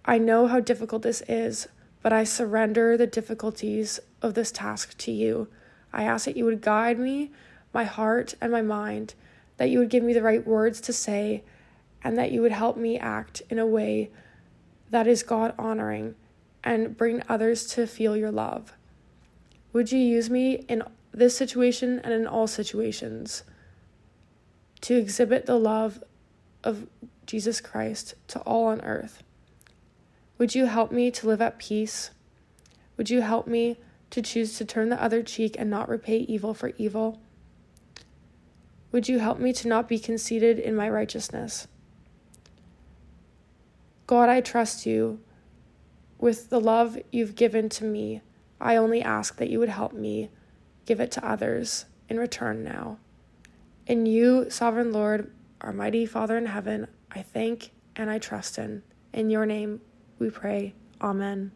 I 0.03 0.17
know 0.17 0.47
how 0.47 0.59
difficult 0.59 1.01
this 1.01 1.23
is 1.27 1.67
but 2.01 2.13
I 2.13 2.23
surrender 2.23 2.97
the 2.97 3.07
difficulties 3.07 3.99
of 4.21 4.33
this 4.33 4.51
task 4.51 4.97
to 4.99 5.11
you. 5.11 5.47
I 5.93 6.03
ask 6.03 6.25
that 6.25 6.37
you 6.37 6.45
would 6.45 6.61
guide 6.61 6.97
me, 6.97 7.31
my 7.73 7.83
heart, 7.83 8.33
and 8.41 8.51
my 8.51 8.61
mind, 8.61 9.13
that 9.57 9.69
you 9.69 9.79
would 9.79 9.89
give 9.89 10.03
me 10.03 10.13
the 10.13 10.23
right 10.23 10.45
words 10.45 10.81
to 10.81 10.93
say, 10.93 11.43
and 12.03 12.17
that 12.17 12.31
you 12.31 12.41
would 12.41 12.51
help 12.51 12.77
me 12.77 12.97
act 12.97 13.43
in 13.49 13.59
a 13.59 13.67
way 13.67 14.09
that 14.89 15.07
is 15.07 15.23
God 15.23 15.53
honoring 15.59 16.15
and 16.63 16.95
bring 16.95 17.23
others 17.27 17.65
to 17.67 17.87
feel 17.87 18.15
your 18.15 18.31
love. 18.31 18.73
Would 19.73 19.91
you 19.91 19.99
use 19.99 20.29
me 20.29 20.65
in 20.67 20.83
this 21.11 21.35
situation 21.35 21.99
and 22.03 22.13
in 22.13 22.27
all 22.27 22.47
situations 22.47 23.43
to 24.81 24.95
exhibit 24.95 25.45
the 25.45 25.59
love 25.59 26.03
of 26.63 26.87
Jesus 27.25 27.61
Christ 27.61 28.15
to 28.27 28.39
all 28.41 28.65
on 28.65 28.81
earth? 28.81 29.23
Would 30.37 30.55
you 30.55 30.65
help 30.65 30.91
me 30.91 31.11
to 31.11 31.27
live 31.27 31.41
at 31.41 31.59
peace? 31.59 32.11
Would 32.97 33.09
you 33.09 33.21
help 33.21 33.47
me 33.47 33.77
to 34.09 34.21
choose 34.21 34.57
to 34.57 34.65
turn 34.65 34.89
the 34.89 35.01
other 35.01 35.23
cheek 35.23 35.55
and 35.57 35.69
not 35.69 35.87
repay 35.87 36.17
evil 36.17 36.53
for 36.53 36.73
evil? 36.77 37.21
Would 38.91 39.07
you 39.07 39.19
help 39.19 39.39
me 39.39 39.53
to 39.53 39.67
not 39.67 39.87
be 39.87 39.99
conceited 39.99 40.59
in 40.59 40.75
my 40.75 40.89
righteousness? 40.89 41.67
God, 44.05 44.27
I 44.27 44.41
trust 44.41 44.85
you 44.85 45.21
with 46.21 46.49
the 46.49 46.61
love 46.61 46.97
you've 47.11 47.35
given 47.35 47.67
to 47.67 47.83
me. 47.83 48.21
I 48.61 48.77
only 48.77 49.01
ask 49.01 49.37
that 49.37 49.49
you 49.49 49.59
would 49.59 49.69
help 49.69 49.91
me 49.91 50.29
give 50.85 51.01
it 51.01 51.11
to 51.11 51.27
others 51.27 51.85
in 52.07 52.17
return 52.17 52.63
now. 52.63 52.99
In 53.87 54.05
you, 54.05 54.49
sovereign 54.49 54.93
Lord, 54.93 55.33
our 55.59 55.73
mighty 55.73 56.05
Father 56.05 56.37
in 56.37 56.45
heaven, 56.45 56.87
I 57.11 57.23
thank 57.23 57.71
and 57.95 58.09
I 58.09 58.19
trust 58.19 58.57
in. 58.57 58.83
In 59.11 59.29
your 59.29 59.45
name, 59.45 59.81
we 60.19 60.29
pray. 60.29 60.75
Amen. 61.01 61.51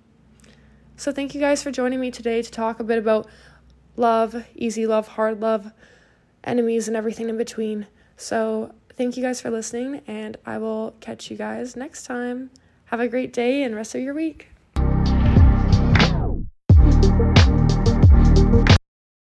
So, 0.97 1.11
thank 1.11 1.35
you 1.35 1.41
guys 1.41 1.61
for 1.61 1.71
joining 1.71 1.99
me 1.99 2.09
today 2.09 2.41
to 2.41 2.51
talk 2.51 2.79
a 2.79 2.83
bit 2.83 2.97
about 2.97 3.27
love, 3.95 4.45
easy 4.55 4.87
love, 4.87 5.09
hard 5.09 5.41
love, 5.41 5.71
enemies, 6.43 6.87
and 6.87 6.97
everything 6.97 7.29
in 7.29 7.37
between. 7.37 7.87
So, 8.17 8.73
thank 8.95 9.15
you 9.15 9.23
guys 9.23 9.41
for 9.41 9.51
listening, 9.51 10.01
and 10.07 10.37
I 10.45 10.57
will 10.57 10.95
catch 11.01 11.29
you 11.29 11.37
guys 11.37 11.75
next 11.75 12.03
time. 12.03 12.49
Have 12.85 12.99
a 12.99 13.07
great 13.07 13.33
day 13.33 13.61
and 13.61 13.75
rest 13.75 13.93
of 13.93 14.01
your 14.01 14.13
week. 14.13 14.54